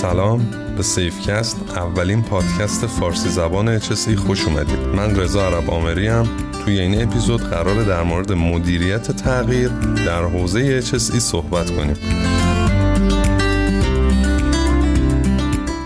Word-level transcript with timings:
سلام 0.00 0.46
به 0.76 0.82
سیفکست 0.82 1.56
اولین 1.76 2.22
پادکست 2.22 2.86
فارسی 2.86 3.28
زبان 3.28 3.80
HSE 3.80 4.14
خوش 4.16 4.44
اومدید. 4.44 4.78
من 4.78 5.16
رضا 5.16 5.46
عرب 5.46 5.70
آمری 5.70 6.06
هم 6.06 6.28
توی 6.64 6.80
این 6.80 7.02
اپیزود 7.02 7.40
قرار 7.42 7.82
در 7.84 8.02
مورد 8.02 8.32
مدیریت 8.32 9.10
تغییر 9.12 9.68
در 10.06 10.22
حوزه 10.22 10.80
HSE 10.80 11.18
صحبت 11.18 11.70
کنیم. 11.70 11.96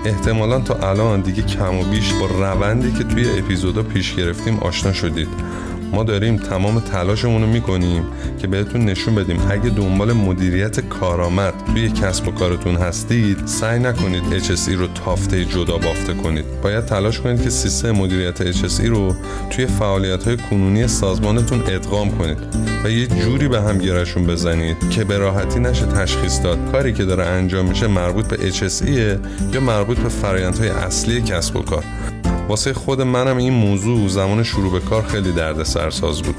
احتمالا 0.05 0.61
تا 0.61 0.91
الان 0.91 1.21
دیگه 1.21 1.43
کم 1.43 1.79
و 1.79 1.85
بیش 1.85 2.13
با 2.13 2.27
روندی 2.27 2.93
که 2.93 3.05
توی 3.05 3.39
اپیزودا 3.39 3.83
پیش 3.83 4.15
گرفتیم 4.15 4.59
آشنا 4.59 4.93
شدید. 4.93 5.29
ما 5.95 6.05
داریم 6.05 6.37
تمام 6.37 6.81
تلاشمون 6.81 7.43
رو 7.43 7.49
می‌کنیم 7.49 8.03
که 8.39 8.47
بهتون 8.47 8.85
نشون 8.85 9.15
بدیم. 9.15 9.41
اگه 9.51 9.71
دنبال 9.71 10.13
مدیریت 10.13 10.81
کارآمد 10.81 11.55
توی 11.67 11.89
کسب 11.89 12.29
و 12.29 12.31
کارتون 12.31 12.77
هستید 12.77 13.47
سعی 13.47 13.79
نکنید 13.79 14.23
HSE 14.43 14.69
رو 14.69 14.87
تافته 14.87 15.45
جدا 15.45 15.79
بافته 15.79 16.15
کنید. 16.15 16.45
باید 16.63 16.85
تلاش 16.85 17.21
کنید 17.21 17.43
که 17.43 17.51
سیستم 17.51 17.91
مدیریت 17.91 18.53
HSE 18.53 18.85
رو 18.85 19.15
توی 19.51 19.67
فعالیت 19.67 20.25
های 20.25 20.37
کنونی 20.37 20.89
سازمانتون 20.89 21.61
ادغام 21.61 22.19
کنید 22.19 22.39
و 22.85 22.91
یه 22.91 23.07
جوری 23.07 23.49
به 23.49 23.63
هم 23.63 23.79
گیرشون 23.79 24.27
بزنید 24.27 24.91
که 24.91 25.05
به 25.05 25.19
راحتی 25.19 25.61
نشه 25.61 25.87
تشخیص 25.87 26.43
داد 26.43 26.59
کاری 26.73 26.93
که 26.93 27.05
داره 27.05 27.25
انجام 27.25 27.69
میشه 27.69 27.87
مربوط 27.87 28.27
به 28.27 28.51
HSE 28.51 28.89
یا 29.55 29.61
مربوط 29.61 29.99
به 29.99 30.09
فرایندهای 30.09 30.69
اصلی 30.69 31.23
کسب 31.23 31.57
و 31.57 31.63
کار. 31.63 31.85
واسه 32.49 32.73
خود 32.73 33.01
منم 33.03 33.37
این 33.37 33.53
موضوع 33.53 34.09
زمان 34.09 34.43
شروع 34.43 34.73
به 34.73 34.81
کار 34.81 35.03
خیلی 35.03 35.33
درد 35.33 35.63
سرساز 35.63 36.23
بود. 36.23 36.37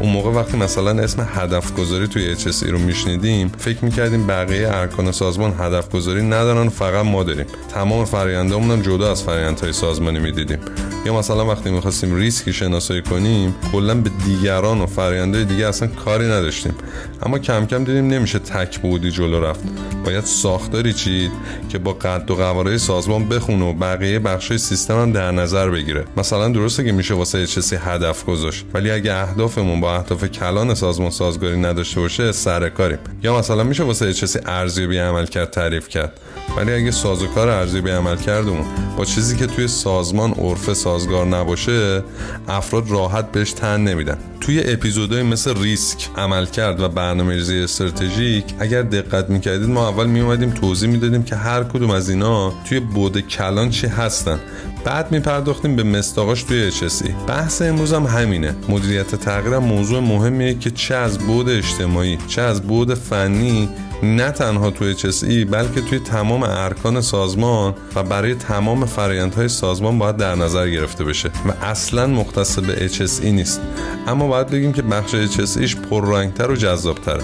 اون 0.00 0.12
موقع 0.12 0.30
وقتی 0.30 0.56
مثلا 0.56 1.02
اسم 1.02 1.28
هدف 1.34 1.74
گذاری 1.74 2.08
توی 2.08 2.36
HSE 2.36 2.66
رو 2.66 2.78
میشنیدیم 2.78 3.52
فکر 3.58 3.84
می‌کردیم 3.84 4.26
بقیه 4.26 4.68
ارکان 4.68 5.12
سازمان 5.12 5.54
هدف 5.58 5.90
گذاری 5.90 6.22
ندارن 6.22 6.68
فقط 6.68 7.04
ما 7.04 7.22
داریم. 7.22 7.46
تمام 7.74 8.04
فرایندامون 8.04 8.70
هم 8.70 8.82
جدا 8.82 9.10
از 9.10 9.22
فرایندهای 9.22 9.72
سازمانی 9.72 10.18
می‌دیدیم. 10.18 10.58
یا 11.06 11.18
مثلا 11.18 11.46
وقتی 11.46 11.70
می‌خواستیم 11.70 12.16
ریسکی 12.16 12.52
شناسایی 12.52 13.02
کنیم 13.02 13.54
کلا 13.72 13.94
به 13.94 14.10
دیگران 14.24 14.80
و 14.80 14.86
فرایندهای 14.86 15.44
دیگه 15.44 15.66
اصلا 15.66 15.88
کاری 15.88 16.24
نداشتیم. 16.24 16.74
اما 17.22 17.38
کم 17.38 17.66
کم 17.66 17.84
دیدیم 17.84 18.06
نمیشه 18.06 18.38
تک 18.38 18.78
بودی 18.78 19.10
جلو 19.10 19.40
رفت. 19.40 19.60
باید 20.04 20.24
ساختاری 20.24 20.92
چید 20.92 21.30
که 21.68 21.78
با 21.78 21.92
قد 21.92 22.30
و 22.30 22.34
قواره 22.34 22.78
سازمان 22.78 23.28
بخونه 23.28 23.64
و 23.64 23.72
بقیه 23.72 24.18
بخشای 24.18 24.58
سیستم 24.58 25.00
هم 25.02 25.12
در 25.12 25.30
نظر 25.30 25.70
بگیره. 25.70 26.04
مثلا 26.16 26.48
درسته 26.48 26.84
که 26.84 26.92
میشه 26.92 27.14
واسه 27.14 27.46
چیزی 27.46 27.76
هدف 27.76 28.24
گذاشت 28.24 28.64
ولی 28.74 28.90
اگه 28.90 29.12
اهدافمون 29.12 29.80
با 29.84 29.96
اهداف 29.96 30.24
کلان 30.24 30.74
سازمان 30.74 31.10
سازگاری 31.10 31.56
نداشته 31.60 32.00
باشه 32.00 32.32
سر 32.32 32.68
کاریم. 32.68 32.98
یا 33.22 33.38
مثلا 33.38 33.64
میشه 33.64 33.82
واسه 33.82 34.12
چیزی 34.12 34.38
ارزیابی 34.46 34.98
عمل 34.98 35.26
کرد 35.26 35.50
تعریف 35.50 35.88
کرد. 35.88 36.20
ولی 36.56 36.72
اگه 36.72 36.90
سازوکار 36.90 37.48
ارزیابی 37.48 37.90
عمل 37.90 38.16
کردمون 38.16 38.64
با 38.96 39.04
چیزی 39.04 39.36
که 39.36 39.46
توی 39.46 39.68
سازمان 39.68 40.30
عرف 40.30 40.72
سازگار 40.72 41.26
نباشه 41.26 42.02
افراد 42.48 42.90
راحت 42.90 43.32
بهش 43.32 43.52
تن 43.52 43.80
نمیدن. 43.80 44.18
توی 44.40 44.62
اپیزودهای 44.66 45.22
مثل 45.22 45.62
ریسک 45.62 46.08
عمل 46.16 46.46
کرد 46.46 46.80
و 46.80 46.88
برنامه‌ریزی 46.88 47.58
استراتژیک 47.58 48.44
اگر 48.58 48.82
دقت 48.82 49.30
می‌کردید 49.30 49.68
ما 49.68 49.88
اول 49.88 50.06
میومدیم 50.06 50.50
توضیح 50.50 50.88
می‌دادیم 50.88 51.22
که 51.22 51.36
هر 51.36 51.64
کدوم 51.64 51.90
از 51.90 52.08
اینا 52.08 52.52
توی 52.68 52.80
بود 52.80 53.20
کلان 53.20 53.70
چی 53.70 53.86
هستن. 53.86 54.40
بعد 54.84 55.12
میپرداختیم 55.12 55.76
به 55.76 55.82
مستاقاش 55.82 56.42
توی 56.42 56.70
HSE 56.70 57.10
بحث 57.26 57.62
امروز 57.62 57.92
هم 57.92 58.06
همینه. 58.06 58.54
مدیریت 58.68 59.14
تغییر 59.14 59.58
موضوع 59.58 60.00
مهمیه 60.00 60.54
که 60.54 60.70
چه 60.70 60.94
از 60.94 61.18
بود 61.18 61.48
اجتماعی 61.48 62.18
چه 62.28 62.42
از 62.42 62.62
بود 62.62 62.94
فنی 62.94 63.68
نه 64.02 64.30
تنها 64.30 64.70
توی 64.70 64.94
HSE 64.94 65.50
بلکه 65.50 65.80
توی 65.80 65.98
تمام 65.98 66.42
ارکان 66.42 67.00
سازمان 67.00 67.74
و 67.94 68.02
برای 68.02 68.34
تمام 68.34 68.86
فرایندهای 68.86 69.48
سازمان 69.48 69.98
باید 69.98 70.16
در 70.16 70.34
نظر 70.34 70.68
گرفته 70.68 71.04
بشه 71.04 71.28
و 71.28 71.64
اصلا 71.64 72.06
مختص 72.06 72.58
به 72.58 72.88
HSE 72.88 73.24
نیست. 73.24 73.60
اما 74.06 74.26
باید 74.26 74.46
بگیم 74.46 74.72
که 74.72 74.82
بخش 74.82 75.14
HSEش 75.14 75.76
پررنگتر 75.76 76.50
و 76.50 76.56
جذابتره. 76.56 77.22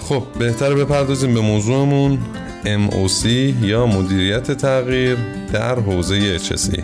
خب 0.00 0.22
بهتر 0.38 0.74
بپردازیم 0.74 1.34
به 1.34 1.40
موضوعمون. 1.40 2.18
MOC 2.64 3.26
یا 3.62 3.86
مدیریت 3.86 4.52
تغییر 4.52 5.16
در 5.52 5.80
حوزه 5.80 6.38
HSE 6.38 6.82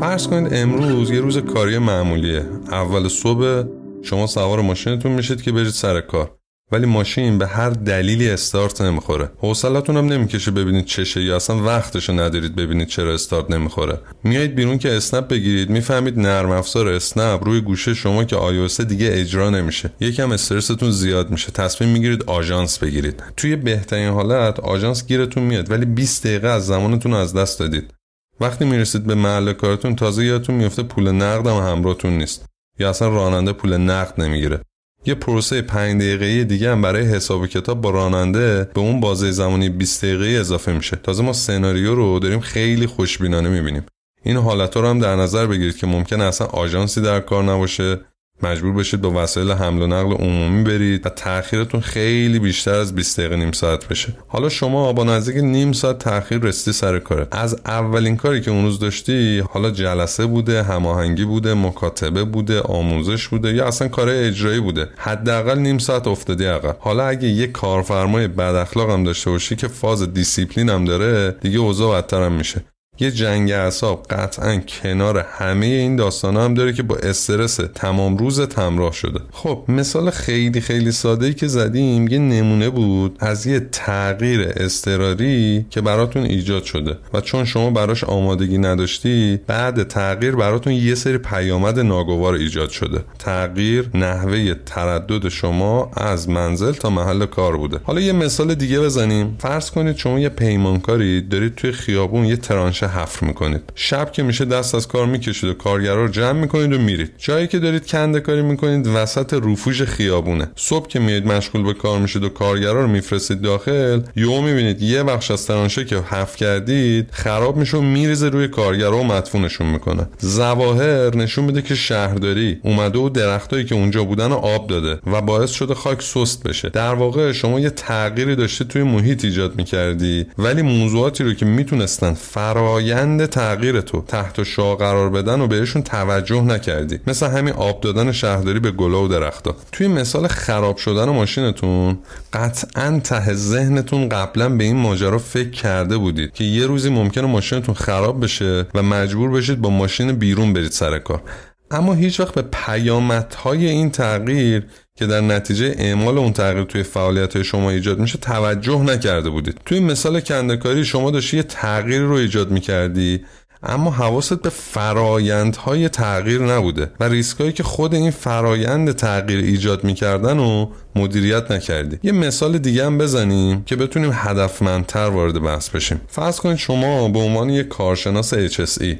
فرض 0.00 0.26
کنید 0.26 0.54
امروز 0.54 1.10
یه 1.10 1.20
روز 1.20 1.38
کاری 1.38 1.78
معمولیه. 1.78 2.46
اول 2.70 3.08
صبح 3.08 3.64
شما 4.02 4.26
سوار 4.26 4.60
ماشینتون 4.60 5.12
میشید 5.12 5.42
که 5.42 5.52
برید 5.52 5.68
سر 5.68 6.00
کار. 6.00 6.43
ولی 6.74 6.86
ماشین 6.86 7.38
به 7.38 7.46
هر 7.46 7.70
دلیلی 7.70 8.30
استارت 8.30 8.80
نمی‌خوره. 8.80 9.30
حوصلتون 9.38 9.96
هم 9.96 10.06
نمی‌کشه 10.06 10.50
ببینید 10.50 10.84
چشه 10.84 11.22
یا 11.22 11.36
اصلا 11.36 11.64
وقتشو 11.64 12.12
ندارید 12.12 12.56
ببینید 12.56 12.88
چرا 12.88 13.14
استارت 13.14 13.50
نمی‌خوره. 13.50 13.98
میایید 14.24 14.54
بیرون 14.54 14.78
که 14.78 14.96
اسنپ 14.96 15.28
بگیرید 15.28 15.70
می‌فهمید 15.70 16.18
نرم 16.18 16.50
افزار 16.50 16.88
اسنپ 16.88 17.44
روی 17.44 17.60
گوشه 17.60 17.94
شما 17.94 18.24
که 18.24 18.36
iOS 18.36 18.80
دیگه 18.80 19.10
اجرا 19.12 19.50
نمیشه. 19.50 19.90
یکم 20.00 20.32
استرستون 20.32 20.90
زیاد 20.90 21.30
میشه. 21.30 21.52
تصمیم 21.52 21.90
می‌گیرید 21.90 22.22
آژانس 22.22 22.78
بگیرید. 22.78 23.22
توی 23.36 23.56
بهترین 23.56 24.08
حالت 24.08 24.60
آژانس 24.60 25.06
گیرتون 25.06 25.42
میاد 25.42 25.70
ولی 25.70 25.84
20 25.84 26.26
دقیقه 26.26 26.48
از 26.48 26.66
زمانتون 26.66 27.14
از 27.14 27.34
دست 27.34 27.58
دادید. 27.58 27.94
وقتی 28.40 28.64
می‌رسید 28.64 29.04
به 29.04 29.14
محل 29.14 29.52
کارتون 29.52 29.96
تازه 29.96 30.24
یادتون 30.24 30.54
میفته 30.54 30.82
پول 30.82 31.10
نقد 31.10 31.46
هم 31.46 31.72
همراهتون 31.72 32.18
نیست. 32.18 32.46
یا 32.78 32.90
اصلا 32.90 33.08
راننده 33.08 33.52
پول 33.52 33.76
نقد 33.76 34.20
نمی‌گیره. 34.20 34.60
یه 35.06 35.14
پروسه 35.14 35.62
5 35.62 36.00
دقیقه‌ای 36.00 36.44
دیگه 36.44 36.70
هم 36.70 36.82
برای 36.82 37.04
حساب 37.04 37.40
و 37.40 37.46
کتاب 37.46 37.80
با 37.80 37.90
راننده 37.90 38.68
به 38.74 38.80
اون 38.80 39.00
بازه 39.00 39.30
زمانی 39.30 39.68
20 39.68 40.04
دقیقه 40.04 40.26
اضافه 40.40 40.72
میشه. 40.72 40.96
تازه 40.96 41.22
ما 41.22 41.32
سناریو 41.32 41.94
رو 41.94 42.18
داریم 42.18 42.40
خیلی 42.40 42.86
خوشبینانه 42.86 43.48
می‌بینیم. 43.48 43.86
این 44.22 44.36
حالت 44.36 44.76
رو 44.76 44.86
هم 44.86 44.98
در 44.98 45.16
نظر 45.16 45.46
بگیرید 45.46 45.76
که 45.76 45.86
ممکنه 45.86 46.24
اصلا 46.24 46.46
آژانسی 46.46 47.00
در 47.00 47.20
کار 47.20 47.44
نباشه. 47.44 48.00
مجبور 48.42 48.72
بشید 48.72 49.00
با 49.00 49.22
وسایل 49.22 49.50
حمل 49.50 49.82
و 49.82 49.86
نقل 49.86 50.12
عمومی 50.12 50.64
برید 50.64 51.06
و 51.06 51.08
تاخیرتون 51.08 51.80
خیلی 51.80 52.38
بیشتر 52.38 52.74
از 52.74 52.94
20 52.94 53.20
دقیقه 53.20 53.36
نیم 53.36 53.52
ساعت 53.52 53.88
بشه. 53.88 54.16
حالا 54.28 54.48
شما 54.48 54.92
با 54.92 55.04
نزدیک 55.04 55.36
نیم 55.36 55.72
ساعت 55.72 55.98
تاخیر 55.98 56.38
رسیدی 56.38 56.72
سر 56.72 56.98
کاره 56.98 57.28
از 57.30 57.60
اولین 57.66 58.16
کاری 58.16 58.40
که 58.40 58.50
اون 58.50 58.64
روز 58.64 58.78
داشتی 58.78 59.38
حالا 59.50 59.70
جلسه 59.70 60.26
بوده 60.26 60.62
هماهنگی 60.62 61.24
بوده 61.24 61.54
مکاتبه 61.54 62.24
بوده 62.24 62.60
آموزش 62.60 63.28
بوده 63.28 63.54
یا 63.54 63.66
اصلا 63.66 63.88
کار 63.88 64.08
اجرایی 64.08 64.60
بوده. 64.60 64.88
حداقل 64.96 65.58
نیم 65.58 65.78
ساعت 65.78 66.06
افتادی 66.06 66.44
عقب. 66.44 66.76
حالا 66.80 67.06
اگه 67.06 67.28
یه 67.28 67.46
کارفرمای 67.46 68.28
بد 68.28 68.54
اخلاق 68.54 68.90
هم 68.90 69.04
داشته 69.04 69.30
باشی 69.30 69.56
که 69.56 69.68
فاز 69.68 70.14
دیسیپلین 70.14 70.70
هم 70.70 70.84
داره 70.84 71.36
دیگه 71.40 71.58
اوضاع 71.58 72.02
بدتر 72.02 72.28
میشه. 72.28 72.64
یه 72.98 73.10
جنگ 73.10 73.50
اعصاب 73.50 74.06
قطعا 74.10 74.56
کنار 74.56 75.26
همه 75.30 75.66
این 75.66 75.96
داستان 75.96 76.36
هم 76.36 76.54
داره 76.54 76.72
که 76.72 76.82
با 76.82 76.96
استرس 76.96 77.56
تمام 77.74 78.16
روز 78.16 78.40
همراه 78.40 78.92
شده. 78.92 79.20
خب 79.32 79.64
مثال 79.68 80.10
خیلی 80.10 80.60
خیلی 80.60 80.92
ساده 80.92 81.26
ای 81.26 81.34
که 81.34 81.46
زدیم 81.46 82.08
یه 82.08 82.18
نمونه 82.18 82.70
بود 82.70 83.16
از 83.20 83.46
یه 83.46 83.60
تغییر 83.60 84.52
اضطراری 84.56 85.66
که 85.70 85.80
براتون 85.80 86.22
ایجاد 86.22 86.64
شده 86.64 86.98
و 87.14 87.20
چون 87.20 87.44
شما 87.44 87.70
براش 87.70 88.04
آمادگی 88.04 88.58
نداشتی 88.58 89.40
بعد 89.46 89.82
تغییر 89.82 90.36
براتون 90.36 90.72
یه 90.72 90.94
سری 90.94 91.18
پیامد 91.18 91.80
ناگوار 91.80 92.34
ایجاد 92.34 92.70
شده. 92.70 93.00
تغییر 93.18 93.90
نحوه 93.94 94.54
تردد 94.54 95.28
شما 95.28 95.90
از 95.96 96.28
منزل 96.28 96.72
تا 96.72 96.90
محل 96.90 97.26
کار 97.26 97.56
بوده. 97.56 97.80
حالا 97.84 98.00
یه 98.00 98.12
مثال 98.12 98.54
دیگه 98.54 98.80
بزنیم. 98.80 99.36
فرض 99.38 99.70
کنید 99.70 99.96
شما 99.96 100.18
یه 100.18 100.28
پیمانکاری 100.28 101.20
دارید 101.20 101.54
توی 101.54 101.72
خیابون 101.72 102.24
یه 102.24 102.36
ترانشه 102.36 102.83
حفر 102.84 103.26
می‌کنید. 103.26 103.62
شب 103.74 104.12
که 104.12 104.22
میشه 104.22 104.44
دست 104.44 104.74
از 104.74 104.88
کار 104.88 105.06
می‌کشید 105.06 105.50
و 105.50 105.54
کارگرا 105.54 106.02
رو 106.02 106.08
جمع 106.08 106.40
می‌کنید 106.40 106.72
و 106.72 106.78
میرید. 106.78 107.12
جایی 107.18 107.46
که 107.46 107.58
دارید 107.58 107.86
کنده 107.86 108.20
کاری 108.20 108.42
می‌کنید 108.42 108.86
وسط 108.86 109.34
رفوژ 109.34 109.82
خیابونه. 109.82 110.48
صبح 110.56 110.88
که 110.88 110.98
میید 110.98 111.26
مشغول 111.26 111.62
به 111.62 111.74
کار 111.74 111.98
میشید 111.98 112.24
و 112.24 112.28
کارگرا 112.28 112.82
رو 112.82 112.88
میفرستید 112.88 113.40
داخل 113.40 114.00
یهو 114.16 114.40
می‌بینید 114.40 114.82
یه 114.82 115.02
بخش 115.02 115.30
از 115.30 115.46
ترانشه 115.46 115.84
که 115.84 115.96
حفر 115.96 116.36
کردید 116.36 117.08
خراب 117.10 117.56
میشه 117.56 117.76
و 117.76 117.80
میریزه 117.80 118.28
روی 118.28 118.48
کارگرا 118.48 118.98
و 118.98 119.04
مدفونشون 119.04 119.66
می‌کنه. 119.66 120.08
ظواهر 120.24 121.16
نشون 121.16 121.44
میده 121.44 121.62
که 121.62 121.74
شهرداری 121.74 122.58
اومده 122.62 122.98
و 122.98 123.08
درختایی 123.08 123.64
که 123.64 123.74
اونجا 123.74 124.04
بودن 124.04 124.30
رو 124.30 124.36
آب 124.36 124.66
داده 124.66 125.00
و 125.12 125.20
باعث 125.20 125.50
شده 125.50 125.74
خاک 125.74 126.02
سست 126.02 126.42
بشه. 126.42 126.68
در 126.68 126.94
واقع 126.94 127.32
شما 127.32 127.60
یه 127.60 127.70
تغییری 127.70 128.36
داشته 128.36 128.64
توی 128.64 128.82
محیط 128.82 129.24
ایجاد 129.24 129.56
می‌کردی 129.56 130.26
ولی 130.38 130.62
موضوعاتی 130.62 131.24
رو 131.24 131.32
که 131.34 131.46
می‌تونستن 131.46 132.14
فرا 132.14 132.73
فرایند 132.74 133.26
تغییر 133.26 133.80
تو 133.80 134.00
تحت 134.00 134.42
شعا 134.42 134.76
قرار 134.76 135.10
بدن 135.10 135.40
و 135.40 135.46
بهشون 135.46 135.82
توجه 135.82 136.42
نکردی. 136.42 137.00
مثل 137.06 137.26
همین 137.26 137.52
آب 137.52 137.80
دادن 137.80 138.12
شهرداری 138.12 138.60
به 138.60 138.70
گلا 138.70 139.04
و 139.04 139.08
درختا 139.08 139.56
توی 139.72 139.88
مثال 139.88 140.26
خراب 140.26 140.76
شدن 140.76 141.04
ماشینتون 141.04 141.98
قطعا 142.32 143.00
ته 143.04 143.34
ذهنتون 143.34 144.08
قبلا 144.08 144.48
به 144.48 144.64
این 144.64 144.76
ماجرا 144.76 145.18
فکر 145.18 145.50
کرده 145.50 145.96
بودید 145.96 146.32
که 146.32 146.44
یه 146.44 146.66
روزی 146.66 146.90
ممکنه 146.90 147.26
ماشینتون 147.26 147.74
خراب 147.74 148.24
بشه 148.24 148.66
و 148.74 148.82
مجبور 148.82 149.30
بشید 149.30 149.60
با 149.60 149.70
ماشین 149.70 150.12
بیرون 150.12 150.52
برید 150.52 150.72
سر 150.72 150.98
کار. 150.98 151.22
اما 151.70 151.94
هیچ 151.94 152.20
وقت 152.20 152.34
به 152.34 152.42
پیامدهای 152.42 153.66
این 153.66 153.90
تغییر 153.90 154.66
که 154.98 155.06
در 155.06 155.20
نتیجه 155.20 155.74
اعمال 155.78 156.18
اون 156.18 156.32
تغییر 156.32 156.64
توی 156.64 156.82
فعالیت 156.82 157.42
شما 157.42 157.70
ایجاد 157.70 157.98
میشه 157.98 158.18
توجه 158.18 158.82
نکرده 158.82 159.30
بودید. 159.30 159.60
توی 159.66 159.80
مثال 159.80 160.20
کندکاری 160.20 160.84
شما 160.84 161.10
داشتی 161.10 161.36
یه 161.36 161.42
تغییر 161.42 162.02
رو 162.02 162.14
ایجاد 162.14 162.50
می‌کردی 162.50 163.24
اما 163.66 163.90
حواست 163.90 164.42
به 164.42 164.48
فرایندهای 164.48 165.88
تغییر 165.88 166.42
نبوده 166.42 166.90
و 167.00 167.04
ریسکایی 167.04 167.52
که 167.52 167.62
خود 167.62 167.94
این 167.94 168.10
فرایند 168.10 168.92
تغییر 168.92 169.44
ایجاد 169.44 169.84
می‌کردن 169.84 170.38
و 170.38 170.66
مدیریت 170.96 171.50
نکردی. 171.50 171.98
یه 172.02 172.12
مثال 172.12 172.58
دیگه 172.58 172.86
هم 172.86 172.98
بزنیم 172.98 173.62
که 173.64 173.76
بتونیم 173.76 174.10
هدفمندتر 174.14 175.08
وارد 175.08 175.42
بحث 175.42 175.68
بشیم. 175.68 176.00
فرض 176.08 176.40
کنید 176.40 176.56
شما 176.56 177.08
به 177.08 177.18
عنوان 177.18 177.50
یک 177.50 177.68
کارشناس 177.68 178.34
HSE 178.34 178.96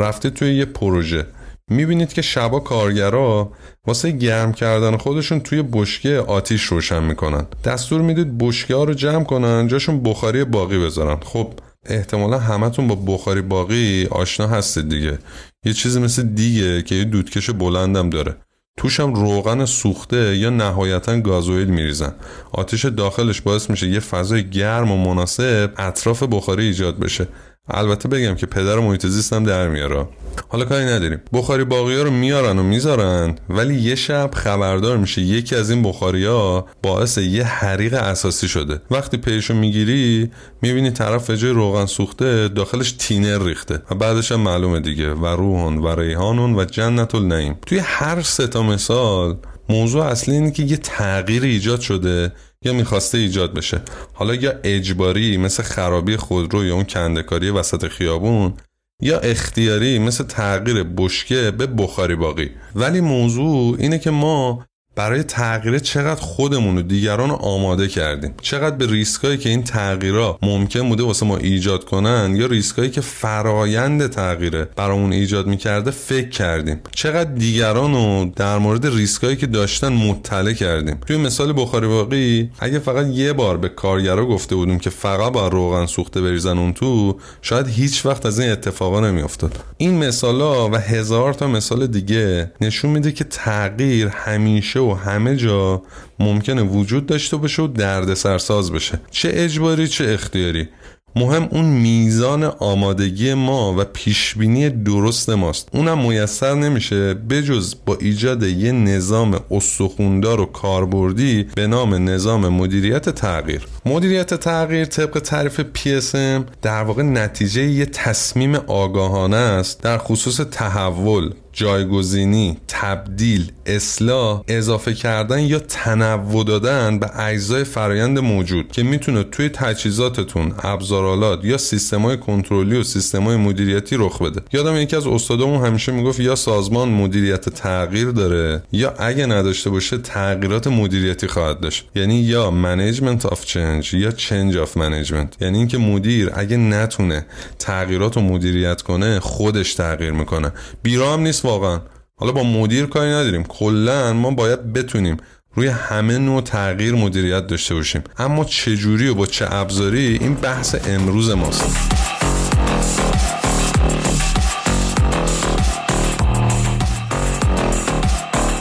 رفته 0.00 0.30
توی 0.30 0.54
یه 0.54 0.64
پروژه. 0.64 1.26
می‌بینید 1.70 2.12
که 2.12 2.22
شبا 2.22 2.60
کارگرا 2.60 3.52
واسه 3.86 4.10
گرم 4.10 4.52
کردن 4.52 4.96
خودشون 4.96 5.40
توی 5.40 5.62
بشکه 5.62 6.18
آتیش 6.18 6.62
روشن 6.62 7.02
می‌کنن. 7.02 7.46
دستور 7.64 8.00
می‌دید 8.00 8.38
بشکه 8.38 8.74
ها 8.74 8.84
رو 8.84 8.94
جمع 8.94 9.24
کنن 9.24 9.68
جاشون 9.68 10.02
بخاری 10.02 10.44
باقی 10.44 10.78
بذارن. 10.78 11.20
خب 11.24 11.52
احتمالا 11.86 12.38
همتون 12.38 12.88
با 12.88 12.94
بخاری 12.94 13.40
باقی 13.40 14.06
آشنا 14.10 14.46
هستید 14.46 14.88
دیگه. 14.88 15.18
یه 15.64 15.72
چیزی 15.72 16.00
مثل 16.00 16.22
دیگه 16.22 16.82
که 16.82 16.94
یه 16.94 17.04
دودکش 17.04 17.50
بلندم 17.50 18.10
داره. 18.10 18.36
توشم 18.76 19.14
روغن 19.14 19.64
سوخته 19.64 20.36
یا 20.36 20.50
نهایتا 20.50 21.20
گازوئیل 21.20 21.68
میریزن. 21.68 22.14
آتیش 22.52 22.84
داخلش 22.84 23.40
باعث 23.40 23.70
میشه 23.70 23.88
یه 23.88 24.00
فضای 24.00 24.50
گرم 24.50 24.90
و 24.90 24.96
مناسب 24.96 25.72
اطراف 25.76 26.22
بخاری 26.22 26.66
ایجاد 26.66 26.98
بشه. 26.98 27.28
البته 27.70 28.08
بگم 28.08 28.34
که 28.34 28.46
پدر 28.46 28.78
محیط 28.78 29.06
زیستم 29.06 29.44
در 29.44 29.68
میاره. 29.68 30.08
حالا 30.48 30.64
کاری 30.64 30.84
نداریم. 30.84 31.20
بخاری 31.32 31.64
باقی 31.64 31.96
ها 31.96 32.02
رو 32.02 32.10
میارن 32.10 32.58
و 32.58 32.62
می‌ذارن 32.62 33.34
ولی 33.48 33.74
یه 33.74 33.94
شب 33.94 34.30
خبردار 34.34 34.96
میشه 34.96 35.22
یکی 35.22 35.56
از 35.56 35.70
این 35.70 35.82
بخاری 35.82 36.24
ها 36.24 36.66
باعث 36.82 37.18
یه 37.18 37.44
حریق 37.44 37.94
اساسی 37.94 38.48
شده. 38.48 38.80
وقتی 38.90 39.16
پیشو 39.16 39.54
می‌گیری 39.54 40.30
می‌بینی 40.62 40.90
طرف 40.90 41.30
جای 41.30 41.50
روغن 41.50 41.86
سوخته 41.86 42.48
داخلش 42.48 42.92
تینر 42.92 43.44
ریخته. 43.44 43.82
و 43.90 43.94
بعدش 43.94 44.32
هم 44.32 44.40
معلومه 44.40 44.80
دیگه. 44.80 45.14
و 45.14 45.26
روحون 45.26 45.78
و 45.78 46.00
ریحانون 46.00 46.54
و 46.54 46.64
جنت 46.64 47.14
النعیم 47.14 47.56
توی 47.66 47.78
هر 47.78 48.22
سه 48.22 48.46
تا 48.46 48.62
مثال 48.62 49.36
موضوع 49.68 50.04
اصلی 50.04 50.34
اینه 50.34 50.50
که 50.50 50.62
یه 50.62 50.76
تغییر 50.76 51.42
ایجاد 51.42 51.80
شده 51.80 52.32
یا 52.64 52.72
می‌خواسته 52.72 53.18
ایجاد 53.18 53.54
بشه. 53.54 53.82
حالا 54.14 54.34
یا 54.34 54.54
اجباری 54.64 55.36
مثل 55.36 55.62
خرابی 55.62 56.16
خودرو 56.16 56.64
یا 56.64 56.74
اون 56.74 56.84
کندکاری 56.84 57.50
وسط 57.50 57.88
خیابون 57.88 58.54
یا 59.02 59.18
اختیاری 59.18 59.98
مثل 59.98 60.24
تغییر 60.24 60.82
بشکه 60.82 61.50
به 61.50 61.66
بخاری 61.66 62.14
باقی. 62.16 62.50
ولی 62.74 63.00
موضوع 63.00 63.76
اینه 63.78 63.98
که 63.98 64.10
ما 64.10 64.66
برای 64.98 65.22
تغییر 65.22 65.78
چقدر 65.78 66.20
خودمون 66.20 66.78
و 66.78 66.82
دیگران 66.82 67.30
رو 67.30 67.34
آماده 67.36 67.88
کردیم؟ 67.88 68.34
چقدر 68.42 68.76
به 68.76 68.86
ریسکایی 68.86 69.38
که 69.38 69.48
این 69.48 69.62
تغییرها 69.62 70.38
ممکن 70.42 70.88
بوده 70.88 71.02
واسه 71.02 71.26
ما 71.26 71.36
ایجاد 71.36 71.84
کنن 71.84 72.36
یا 72.36 72.46
ریسکایی 72.46 72.90
که 72.90 73.00
فرایند 73.00 74.06
تغییره 74.06 74.68
برامون 74.76 75.12
ایجاد 75.12 75.46
می‌کرده 75.46 75.90
فکر 75.90 76.28
کردیم؟ 76.28 76.80
چقدر 76.92 77.30
دیگران 77.30 77.94
رو 77.94 78.32
در 78.36 78.58
مورد 78.58 78.86
ریسکایی 78.86 79.36
که 79.36 79.46
داشتن 79.46 79.92
مطلع 79.92 80.52
کردیم؟ 80.52 80.98
توی 81.06 81.16
مثال 81.16 81.52
بخاری 81.56 81.86
باقی 81.86 82.50
اگه 82.58 82.78
فقط 82.78 83.06
یه 83.06 83.32
بار 83.32 83.56
به 83.56 83.68
کارگرا 83.68 84.26
گفته 84.26 84.54
بودیم 84.54 84.78
که 84.78 84.90
فقط 84.90 85.32
با 85.32 85.48
روغن 85.48 85.86
سوخته 85.86 86.20
بریزن 86.20 86.58
اون 86.58 86.72
تو 86.72 87.16
شاید 87.42 87.66
هیچ 87.66 88.06
وقت 88.06 88.26
از 88.26 88.40
این 88.40 88.50
اتفاقا 88.50 89.00
نمیافتاد. 89.00 89.58
این 89.76 90.04
مثالا 90.04 90.68
و 90.68 90.76
هزار 90.76 91.34
تا 91.34 91.46
مثال 91.46 91.86
دیگه 91.86 92.52
نشون 92.60 92.90
میده 92.90 93.12
که 93.12 93.24
تغییر 93.24 94.08
همیشه 94.08 94.87
همه 94.94 95.36
جا 95.36 95.82
ممکنه 96.18 96.62
وجود 96.62 97.06
داشته 97.06 97.36
باشه 97.36 97.62
و 97.62 97.66
درد 97.66 98.14
سرساز 98.14 98.72
بشه. 98.72 99.00
چه 99.10 99.30
اجباری 99.32 99.88
چه 99.88 100.04
اختیاری. 100.04 100.68
مهم 101.16 101.48
اون 101.50 101.64
میزان 101.64 102.44
آمادگی 102.44 103.34
ما 103.34 103.74
و 103.78 103.84
پیشبینی 103.84 104.70
درست 104.70 105.30
ماست. 105.30 105.68
اونم 105.72 106.08
میسر 106.08 106.54
نمیشه. 106.54 107.14
بجز 107.14 107.74
با 107.86 107.96
ایجاد 108.00 108.42
یه 108.42 108.72
نظام 108.72 109.40
استخوندار 109.50 110.40
و 110.40 110.46
کاربردی 110.46 111.46
به 111.54 111.66
نام 111.66 112.08
نظام 112.08 112.48
مدیریت 112.48 113.08
تغییر. 113.08 113.66
مدیریت 113.86 114.34
تغییر 114.34 114.84
طبق 114.84 115.18
تعریف 115.18 115.60
PSM 115.60 116.42
در 116.62 116.82
واقع 116.82 117.02
نتیجه 117.02 117.62
یه 117.62 117.86
تصمیم 117.86 118.54
آگاهانه 118.54 119.36
است 119.36 119.82
در 119.82 119.98
خصوص 119.98 120.40
تحول. 120.50 121.32
جایگزینی، 121.58 122.56
تبدیل، 122.68 123.52
اصلاح، 123.66 124.42
اضافه 124.48 124.94
کردن 124.94 125.40
یا 125.40 125.58
تنوع 125.58 126.44
دادن 126.44 126.98
به 126.98 127.20
اجزای 127.20 127.64
فرایند 127.64 128.18
موجود 128.18 128.72
که 128.72 128.82
می‌تونه 128.82 129.22
توی 129.22 129.48
تجهیزاتتون، 129.48 130.52
ابزارالات 130.62 131.44
یا 131.44 131.56
سیستمای 131.56 132.16
کنترلی 132.16 132.76
و 132.76 132.82
سیستمای 132.82 133.36
مدیریتی 133.36 133.96
رخ 133.96 134.22
بده. 134.22 134.40
یادم 134.52 134.76
یکی 134.76 134.96
از 134.96 135.06
استادامون 135.06 135.66
همیشه 135.66 135.92
می‌گفت 135.92 136.20
یا 136.20 136.34
سازمان 136.34 136.88
مدیریت 136.88 137.48
تغییر 137.48 138.10
داره 138.10 138.62
یا 138.72 138.94
اگه 138.98 139.26
نداشته 139.26 139.70
باشه 139.70 139.98
تغییرات 139.98 140.66
مدیریتی 140.66 141.26
خواهد 141.26 141.60
داشت. 141.60 141.88
یعنی 141.94 142.20
یا 142.20 142.52
management 142.62 143.22
of 143.22 143.38
change 143.38 143.94
یا 143.94 144.10
change 144.10 144.54
of 144.54 144.78
management. 144.78 145.42
یعنی 145.42 145.58
اینکه 145.58 145.78
مدیر 145.78 146.30
اگه 146.34 146.56
نتونه 146.56 147.26
تغییرات 147.58 148.16
رو 148.16 148.22
مدیریت 148.22 148.82
کنه 148.82 149.20
خودش 149.20 149.74
تغییر 149.74 150.12
می‌کنه. 150.12 150.52
بیرا 150.82 151.12
هم 151.12 151.20
نیست 151.20 151.47
واقعا. 151.48 151.80
حالا 152.16 152.32
با 152.32 152.42
مدیر 152.42 152.86
کاری 152.86 153.10
نداریم. 153.10 153.44
کلا 153.44 154.12
ما 154.12 154.30
باید 154.30 154.72
بتونیم 154.72 155.16
روی 155.54 155.68
همه 155.68 156.18
نوع 156.18 156.42
تغییر 156.42 156.94
مدیریت 156.94 157.46
داشته 157.46 157.74
باشیم. 157.74 158.04
اما 158.18 158.44
چجوری 158.44 159.08
و 159.08 159.14
با 159.14 159.26
چه 159.26 159.46
ابزاری 159.50 160.18
این 160.20 160.34
بحث 160.34 160.76
امروز 160.88 161.30
ماست. 161.30 161.88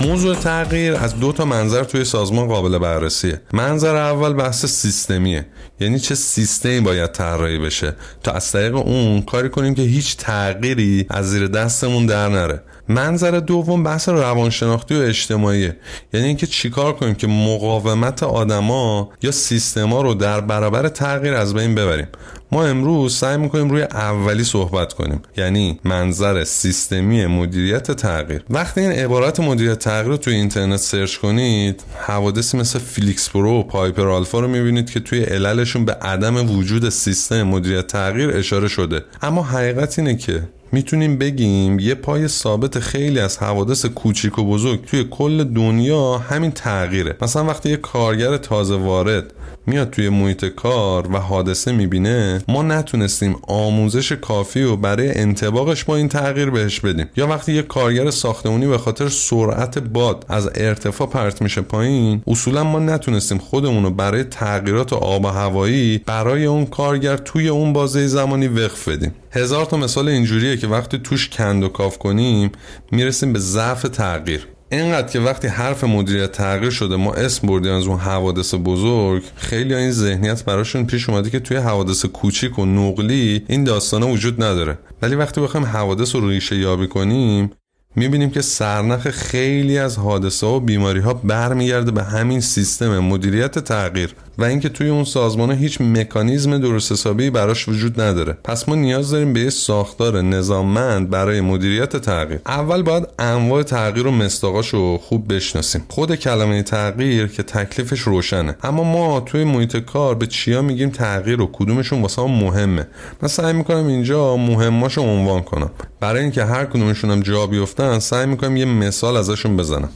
موضوع 0.02 0.36
تغییر 0.36 0.96
از 0.96 1.20
دو 1.20 1.32
تا 1.32 1.46
منظر 1.46 1.84
توی 1.84 2.06
سازمان 2.06 2.48
قابل 2.48 2.78
بررسیه. 2.78 3.42
منظر 3.54 3.96
اول 3.96 4.34
بحث 4.34 4.66
سیستمیه. 4.66 5.46
یعنی 5.80 6.00
چه 6.00 6.16
سیستمی 6.16 6.80
باید 6.80 7.12
طراحی 7.12 7.60
بشه. 7.60 7.96
تا 8.24 8.32
از 8.32 8.52
طریق 8.52 8.76
اون 8.76 9.22
کاری 9.22 9.50
کنیم 9.50 9.76
که 9.76 9.82
هیچ 9.82 10.18
تغییری 10.18 11.06
از 11.10 11.30
زیر 11.30 11.48
دستمون 11.48 12.06
در 12.06 12.30
نره. 12.30 12.62
منظر 12.90 13.32
دوم 13.32 13.84
بحث 13.84 14.10
روانشناختی 14.10 14.96
و 14.96 15.02
اجتماعیه. 15.02 15.78
یعنی 16.14 16.28
اینکه 16.28 16.48
چیکار 16.48 16.94
کنیم 16.94 17.16
که 17.16 17.28
مقاومت 17.28 18.24
آدما 18.24 19.10
یا 19.22 19.32
سیستما 19.32 20.02
رو 20.02 20.14
در 20.14 20.42
برابر 20.42 20.88
تغییر 20.88 21.34
از 21.34 21.54
بین 21.54 21.76
ببریم. 21.76 22.08
ما 22.52 22.66
امروز 22.66 23.16
سعی 23.16 23.38
می‌کنیم 23.38 23.70
روی 23.70 23.82
اولی 23.82 24.44
صحبت 24.44 24.94
کنیم. 24.94 25.22
یعنی 25.38 25.80
منظر 25.84 26.44
سیستمی 26.44 27.26
مدیریت 27.26 27.92
تغییر. 27.92 28.44
وقتی 28.50 28.82
این 28.82 28.92
عبارت 28.92 29.40
مدیریت 29.40 29.80
تغییر 29.80 30.06
رو 30.06 30.18
توی 30.18 30.34
اینترنت 30.34 30.80
search 30.80 31.18
کنید 31.18 31.84
حوادثی 32.00 32.58
مثل 32.58 32.80
Flixborough 32.80 33.60
و 33.60 33.64
Piper 33.64 34.08
Alpha 34.08 34.40
رو 34.40 34.48
می‌بینید 34.48 34.90
که 34.90 35.00
توی 35.00 35.24
عللشون 35.24 35.86
به 35.86 35.94
عدم 35.94 36.58
وجود 36.58 36.90
سیستم 36.90 37.44
مدیریت 37.44 37.88
تغییر 37.88 38.38
اشاره 38.38 38.68
شده. 38.68 39.02
اما 39.22 39.44
حقیقت 39.44 40.00
اینه 40.00 40.16
که 40.16 40.44
می‌تونیم 40.72 41.18
بگیم 41.18 41.80
یه 41.80 41.96
پای 41.96 42.28
ثابت 42.28 42.80
خیلی 42.80 43.20
از 43.20 43.38
حوادث 43.38 43.86
کوچیک 43.86 44.40
و 44.40 44.44
بزرگ 44.44 44.86
توی 44.86 45.04
کل 45.04 45.44
دنیا 45.44 46.18
همین 46.18 46.52
تغییره. 46.52 47.16
مثلا 47.22 47.46
وقتی 47.46 47.70
یه 47.70 47.78
کارگر 47.78 48.38
تازه 48.38 48.76
وارد 48.76 49.34
میاد 49.66 49.90
توی 49.90 50.10
محیط 50.10 50.46
کار 50.46 51.12
و 51.12 51.18
حادثه 51.18 51.72
می‌بینه 51.72 52.42
ما 52.48 52.64
نتونستیم 52.64 53.36
آموزش 53.48 54.12
کافی 54.12 54.64
و 54.64 54.76
برای 54.76 55.18
انتباقش 55.18 55.84
با 55.84 55.96
این 55.96 56.10
تغییر 56.10 56.50
بهش 56.50 56.80
بدیم. 56.80 57.10
یا 57.18 57.28
وقتی 57.28 57.54
یه 57.54 57.62
کارگر 57.62 58.10
ساختمانی 58.10 58.68
به 58.68 58.78
خاطر 58.78 59.10
سرعت 59.10 59.80
باد 59.80 60.26
از 60.30 60.50
ارتفاع 60.56 61.08
پرت 61.08 61.42
میشه 61.42 61.62
پایین 61.62 62.22
اصولا 62.28 62.64
ما 62.64 62.80
نتونستیم 62.80 63.38
خودمون 63.38 63.84
رو 63.84 63.92
برای 63.92 64.24
تغییرات 64.24 64.94
آب 64.94 65.26
و 65.26 65.28
هوایی 65.28 65.98
برای 66.06 66.46
اون 66.46 66.66
کارگر 66.66 67.18
توی 67.18 67.48
اون 67.48 67.74
بازه 67.74 68.08
زمانی 68.08 68.48
وقف 68.48 68.88
بدیم. 68.88 69.14
هزار 69.32 69.66
تا 69.66 69.78
مثال 69.78 70.08
اینجوریه 70.08 70.58
که 70.58 70.68
وقتی 70.68 70.98
توش 70.98 71.30
کند 71.30 71.64
و 71.64 71.68
کاف 71.68 71.98
کنیم 71.98 72.52
می‌رسیم 72.92 73.34
به 73.34 73.40
ضعف 73.40 73.82
تغییر. 73.82 74.48
اینقدر 74.70 75.08
که 75.08 75.20
وقتی 75.20 75.48
حرف 75.48 75.84
مدیریت 75.84 76.32
تغییر 76.32 76.72
شده 76.72 76.96
ما 76.96 77.14
اسم 77.14 77.48
بردیم 77.48 77.72
از 77.72 77.88
اون 77.88 78.00
حوادث 78.00 78.56
بزرگ 78.64 79.24
خیلی 79.36 79.76
این 79.76 79.92
ذهنیت 79.92 80.46
براشون 80.46 80.86
پیش 80.86 81.10
اومده 81.10 81.30
که 81.30 81.40
توی 81.40 81.58
حوادث 81.58 82.06
کوچیک 82.06 82.60
و 82.60 82.66
نقلی 82.66 83.46
این 83.48 83.64
داستانه 83.64 84.06
وجود 84.06 84.44
نداره. 84.44 84.78
ولی 85.02 85.16
وقتی 85.16 85.42
بخوایم 85.42 85.66
حوادث 85.66 86.16
رو 86.16 86.30
ریشه 86.30 86.58
یابی 86.58 86.88
کنیم 86.88 87.52
می‌بینیم 87.96 88.30
که 88.30 88.42
سرنخ 88.42 89.10
خیلی 89.10 89.78
از 89.78 89.98
حادثه 89.98 90.48
و 90.48 90.60
بیماری 90.60 91.00
ها 91.00 91.14
برمیگرده 91.14 91.92
به 91.92 92.04
همین 92.04 92.42
سیستم 92.42 93.00
مدیریت 93.00 93.60
تغییر. 93.60 94.16
و 94.38 94.44
اینکه 94.44 94.70
توی 94.70 94.90
اون 94.90 95.04
سازمان 95.04 95.52
هیچ 95.52 95.82
مکانیزم 95.82 96.58
درست 96.58 96.92
حسابی 96.92 97.30
براش 97.30 97.70
وجود 97.70 98.02
نداره. 98.02 98.38
پس 98.44 98.70
ما 98.70 98.76
نیاز 98.76 99.12
داریم 99.12 99.34
به 99.34 99.40
یه 99.40 99.50
ساختار 99.50 100.22
نظاممند 100.22 101.10
برای 101.10 101.42
مدیریت 101.42 101.98
تغییر. 101.98 102.40
اول 102.46 102.82
باید 102.82 103.08
انواع 103.20 103.64
تغییر 103.64 104.08
و 104.08 104.12
مستاقاش 104.12 104.68
رو 104.68 104.98
خوب 104.98 105.34
بشناسیم. 105.34 105.86
خود 105.90 106.16
کلمه 106.16 106.64
تغییر 106.64 107.28
که 107.28 107.44
تکلیفش 107.44 108.00
روشنه. 108.00 108.56
اما 108.64 108.84
ما 108.84 109.20
توی 109.20 109.44
محیط 109.44 109.78
کار 109.78 110.16
به 110.16 110.28
چیا 110.28 110.62
میگیم 110.62 110.90
تغییر 110.90 111.42
و 111.42 111.50
کدومشون 111.54 112.02
واسه 112.02 112.22
مهمه. 112.22 112.88
من 113.22 113.28
سعی 113.28 113.54
می‌کنم 113.54 113.88
اینجا 113.88 114.38
مهماشو 114.38 115.02
عنوان 115.02 115.42
کنم. 115.42 115.72
برای 116.00 116.22
اینکه 116.22 116.46
هر 116.46 116.66
کدومشون 116.66 117.12
هم 117.12 117.20
جا 117.20 117.48
بیفتن 117.48 118.00
سعی 118.00 118.26
می‌کنم 118.26 118.58
یه 118.58 118.66
مثال 118.66 119.18
ازشون 119.18 119.58
بزنم. 119.58 119.90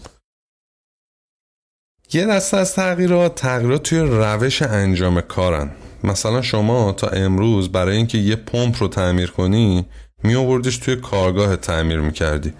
یه 2.14 2.26
دسته 2.26 2.58
از 2.58 2.76
تغییرات 2.76 3.36
تغییرات 3.36 3.84
توی 3.84 4.00
روش 4.00 4.62
انجام 4.62 5.22
کارن. 5.22 5.72
مثلا 6.04 6.42
شما 6.42 6.92
تا 6.92 7.08
امروز 7.08 7.72
برای 7.72 7.98
اینکه 7.98 8.18
یه 8.18 8.36
پمپ 8.36 8.76
رو 8.80 8.88
تعمیر 8.88 9.32
کنی 9.32 9.86
می 10.24 10.36
آوردیش 10.36 10.78
توی 10.78 10.96
کارگاه 10.96 11.56
تعمیر 11.56 12.00
می‌کردی. 12.00 12.54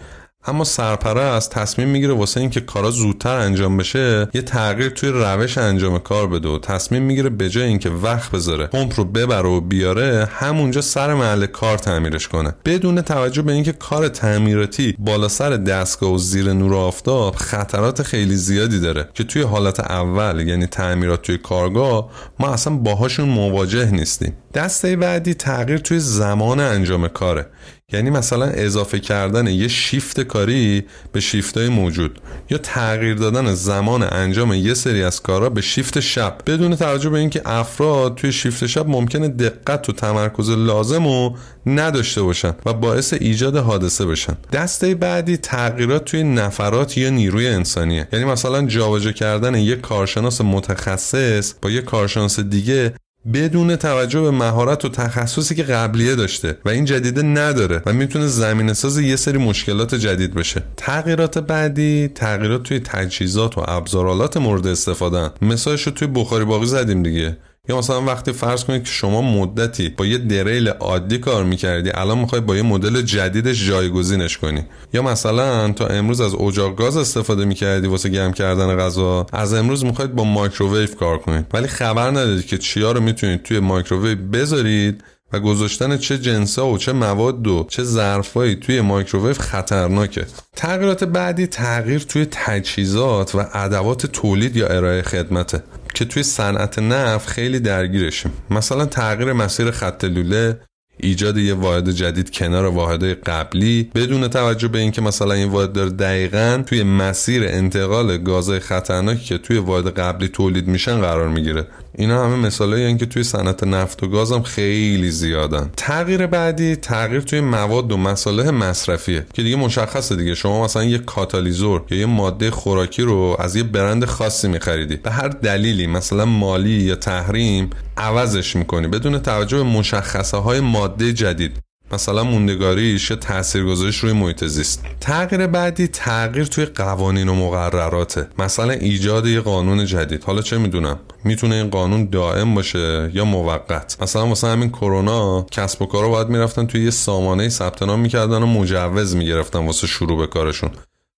اما 0.46 0.64
سرپرست 0.64 1.52
تصمیم 1.52 1.88
می‌گیره 1.88 2.14
واسه 2.14 2.40
اینکه 2.40 2.62
کارا 2.62 2.92
زودتر 2.92 3.38
انجام 3.38 3.78
بشه 3.78 4.28
یه 4.34 4.42
تغییر 4.42 4.90
توی 4.90 5.10
روش 5.10 5.58
انجام 5.58 6.00
کار 6.00 6.28
بده 6.28 6.50
و 6.50 6.60
تصمیم 6.60 7.04
می‌گیره 7.04 7.30
به 7.30 7.50
جای 7.50 7.64
اینکه 7.64 7.90
وقت 7.90 8.32
بذاره 8.32 8.68
پمپ 8.68 8.94
رو 8.98 9.06
ببره 9.06 9.50
و 9.50 9.62
بیاره 9.62 10.30
همونجا 10.32 10.82
سر 10.82 11.14
محل 11.14 11.46
کار 11.46 11.78
تعمیرش 11.78 12.28
کنه. 12.28 12.56
بدون 12.66 13.02
توجه 13.02 13.42
به 13.42 13.52
اینکه 13.52 13.72
کار 13.72 14.08
تعمیراتی 14.08 14.96
بالا 15.00 15.28
سر 15.28 15.50
دستگاه 15.50 16.14
و 16.14 16.18
زیر 16.18 16.54
نور 16.54 16.76
آفتاب 16.76 17.36
خطرات 17.36 18.04
خیلی 18.04 18.36
زیادی 18.36 18.80
داره 18.80 19.10
که 19.14 19.24
توی 19.24 19.42
حالت 19.42 19.80
اول 19.80 20.48
یعنی 20.48 20.66
تعمیرات 20.68 21.22
توی 21.22 21.38
کارگاه 21.38 22.10
ما 22.40 22.48
اصلا 22.48 22.74
باهاشون 22.74 23.30
مواجه 23.30 23.92
نیستیم. 23.92 24.34
دسته 24.54 24.96
بعدی 24.96 25.34
تغییر 25.34 25.78
توی 25.78 26.00
زمان 26.00 26.60
انجام 26.60 27.08
کاره. 27.08 27.48
یعنی 27.94 28.10
مثلا 28.10 28.46
اضافه 28.46 29.00
کردن 29.00 29.48
یه 29.48 29.68
شیفت 29.68 30.20
کاری 30.20 30.84
به 31.12 31.20
شیفتای 31.20 31.70
موجود 31.70 32.20
یا 32.50 32.58
تغییر 32.58 33.16
دادن 33.16 33.54
زمان 33.54 34.04
انجام 34.04 34.54
یه 34.54 34.74
سری 34.74 35.04
از 35.04 35.22
کارا 35.22 35.50
به 35.50 35.62
شیفت 35.62 36.00
شب. 36.00 36.38
بدون 36.48 36.76
توجه 36.76 37.10
به 37.10 37.20
اینکه 37.20 37.42
افراد 37.46 38.16
توی 38.16 38.32
شیفت 38.32 38.66
شب 38.66 38.88
ممکنه 38.88 39.28
دقت 39.28 39.90
و 39.90 39.92
تمرکز 39.92 40.50
لازم 40.50 41.08
و 41.08 41.36
نداشته 41.66 42.22
باشن 42.22 42.54
و 42.66 42.74
باعث 42.74 43.14
ایجاد 43.14 43.58
حادثه 43.58 44.06
بشن. 44.06 44.38
دسته 44.54 44.96
بعدی 44.96 45.38
تغییرات 45.38 46.06
توی 46.06 46.24
نفرات 46.24 46.98
یا 46.98 47.10
نیروی 47.10 47.48
انسانیه. 47.48 48.08
یعنی 48.14 48.26
مثلا 48.26 48.66
جابجا 48.68 49.12
کردن 49.12 49.56
یه 49.56 49.76
کارشناس 49.76 50.42
متخصص 50.42 51.54
با 51.62 51.70
یه 51.70 51.82
کارشناس 51.82 52.40
دیگه 52.40 52.94
بدون 53.34 53.76
توجه 53.76 54.22
به 54.22 54.32
مهارت 54.32 54.86
و 54.86 54.90
تخصصی 54.90 55.56
که 55.56 55.64
قبلیه 55.64 56.16
داشته 56.16 56.58
و 56.66 56.70
این 56.70 56.86
جدیده 56.86 57.22
نداره 57.24 57.82
و 57.86 57.94
می‌تونه 57.94 58.28
زمینه 58.28 58.74
ساز 58.74 59.00
یه 59.00 59.16
سری 59.16 59.38
مشکلات 59.38 59.96
جدید 59.96 60.34
بشه. 60.34 60.64
تغییرات 60.78 61.38
بعدی 61.38 62.08
تغییرات 62.08 62.64
توی 62.64 62.80
تجهیزات 62.80 63.58
و 63.58 63.64
ابزارآلات 63.68 64.38
مورد 64.38 64.68
استفاده 64.68 65.30
مثالش 65.42 65.82
رو 65.82 65.92
توی 65.92 66.08
بخاری 66.08 66.46
برقی 66.46 66.66
زدیم 66.66 67.04
دیگه. 67.04 67.38
یا 67.70 67.78
مثلا 67.78 68.02
وقتی 68.02 68.32
فرض 68.32 68.64
کنید 68.64 68.84
که 68.84 68.90
شما 68.90 69.22
مدتی 69.22 69.90
با 69.90 70.06
یه 70.06 70.18
دریل 70.18 70.70
عادی 70.70 71.18
کار 71.18 71.44
می‌کردی 71.44 71.92
الان 71.94 72.18
می‌خوای 72.18 72.42
با 72.42 72.56
یه 72.56 72.62
مدل 72.62 73.02
جدیدش 73.02 73.68
جایگزینش 73.68 74.38
کنی. 74.38 74.66
یا 74.94 75.02
مثلا 75.02 75.72
تا 75.72 75.88
امروز 75.88 76.22
از 76.22 76.36
اجاق 76.36 76.76
گاز 76.76 76.98
استفاده 76.98 77.46
می‌کردی 77.46 77.88
واسه 77.88 78.10
گرم 78.10 78.34
کردن 78.34 78.78
غذا 78.78 79.26
از 79.34 79.54
امروز 79.54 79.86
می‌خواید 79.86 80.16
با 80.16 80.24
مایکروویو 80.24 80.88
کار 80.88 81.18
کنید. 81.18 81.46
ولی 81.54 81.68
خبر 81.68 82.10
ندارید 82.10 82.46
که 82.46 82.58
چیا 82.58 82.92
رو 82.92 83.02
می‌تونید 83.02 83.44
توی 83.44 83.60
مایکروویو 83.60 84.18
بذارید 84.34 85.04
و 85.34 85.40
گذاشتن 85.40 85.98
چه 85.98 86.18
جنسا 86.18 86.68
و 86.68 86.78
چه 86.78 86.94
مواد 86.94 87.48
و 87.48 87.66
چه 87.70 87.84
ظرفایی 87.84 88.56
توی 88.56 88.82
مایکروویو 88.82 89.34
خطرناکه. 89.34 90.26
تغییرات 90.56 91.04
بعدی 91.04 91.48
تغییر 91.48 92.00
توی 92.00 92.28
تجهیزات 92.32 93.36
و 93.36 93.46
ادوات 93.54 94.06
تولید 94.06 94.56
یا 94.56 94.68
ارائه 94.68 95.02
خدمته 95.02 95.64
که 95.94 96.06
توی 96.06 96.24
صنعت 96.24 96.80
نفت 96.80 97.30
خیلی 97.30 97.60
درگیرشیم. 97.60 98.32
مثلا 98.50 98.86
تغییر 98.86 99.34
مسیر 99.34 99.72
خط 99.72 100.04
لوله 100.04 100.60
ایجاد 101.04 101.38
یه 101.38 101.54
واحد 101.54 101.90
جدید 101.90 102.32
کنار 102.32 102.66
واحد 102.66 103.04
قبلی 103.04 103.92
بدون 103.96 104.28
توجه 104.28 104.68
به 104.68 104.80
اینکه 104.80 105.02
مثلا 105.02 105.34
این 105.34 105.50
واحد 105.50 105.74
داره 105.74 105.90
دقیقا 105.90 106.64
توی 106.66 106.84
مسیر 106.84 107.44
انتقال 107.46 108.18
گازهای 108.18 108.60
خطرناکی 108.60 109.26
که 109.26 109.38
توی 109.38 109.58
واحد 109.58 109.88
قبلی 109.88 110.28
تولید 110.28 110.68
میشن 110.68 111.02
قرار 111.02 111.30
می‌گیره. 111.30 111.68
اینا 111.98 112.26
همه 112.26 112.36
مثالایی 112.36 112.98
که 112.98 113.06
توی 113.06 113.24
صنعت 113.24 113.64
نفت 113.64 114.04
و 114.04 114.08
گاز 114.08 114.32
هم 114.32 114.42
خیلی 114.44 115.12
زیادن. 115.12 115.70
تغییر 115.78 116.28
بعدی 116.28 116.76
تغییر 116.76 117.22
توی 117.22 117.42
مواد 117.42 117.92
و 117.92 117.98
مصالح 117.98 118.50
مصرفیه 118.50 119.26
که 119.34 119.44
دیگه 119.44 119.56
مشخصه 119.56 120.16
دیگه. 120.16 120.36
شما 120.36 120.64
مثلا 120.64 120.84
یه 120.84 120.98
کاتالیزور 120.98 121.84
یا 121.90 121.98
یه 121.98 122.06
ماده 122.06 122.52
خوراکی 122.52 123.02
رو 123.02 123.36
از 123.40 123.56
یه 123.56 123.64
برند 123.64 124.06
خاصی 124.06 124.48
میخریدی. 124.48 124.96
به 124.96 125.12
هر 125.12 125.28
دلیلی 125.28 125.88
مثلا 125.88 126.26
مالی 126.26 126.70
یا 126.70 126.96
تحریم 126.96 127.70
عوضش 127.98 128.56
می‌کنی. 128.56 128.88
بدون 128.88 129.20
توجه 129.20 129.58
به 129.58 129.64
مشخصه 129.64 130.38
های 130.38 130.60
ماده 130.60 131.14
جدید. 131.14 131.58
مثلا 131.94 132.24
موندگاریش 132.24 133.10
یا 133.10 133.16
تاثیرگذاریش 133.16 133.98
روی 133.98 134.14
محیط 134.14 134.46
زیست. 134.46 134.84
تغییر 135.02 135.48
بعدی 135.48 135.88
تغییر 135.88 136.46
توی 136.46 136.66
قوانین 136.66 137.30
و 137.30 137.36
مقرراته. 137.36 138.28
مثلا 138.40 138.74
ایجاد 138.74 139.28
یه 139.28 139.40
قانون 139.40 139.86
جدید. 139.86 140.24
حالا 140.24 140.42
چه 140.42 140.58
می‌دونم؟ 140.58 141.00
می‌تونه 141.24 141.56
این 141.56 141.70
قانون 141.70 142.06
دائم 142.06 142.56
باشه 142.56 143.12
یا 143.14 143.26
موقت. 143.26 143.98
مثلا 144.02 144.28
واسه 144.28 144.48
همین 144.48 144.70
کرونا 144.70 145.46
کسب 145.52 145.82
و 145.82 145.86
کارا 145.86 146.10
باید 146.10 146.28
می‌رفتن 146.28 146.66
توی 146.66 146.84
یه 146.84 146.92
سامانه 146.92 147.50
ثبت 147.50 147.84
نام 147.84 148.00
می‌کردن 148.00 148.44
و 148.44 148.46
مجوز 148.46 149.16
می‌گرفتن 149.16 149.66
واسه 149.66 149.88
شروع 149.88 150.18
به 150.18 150.28
کارشون. 150.28 150.70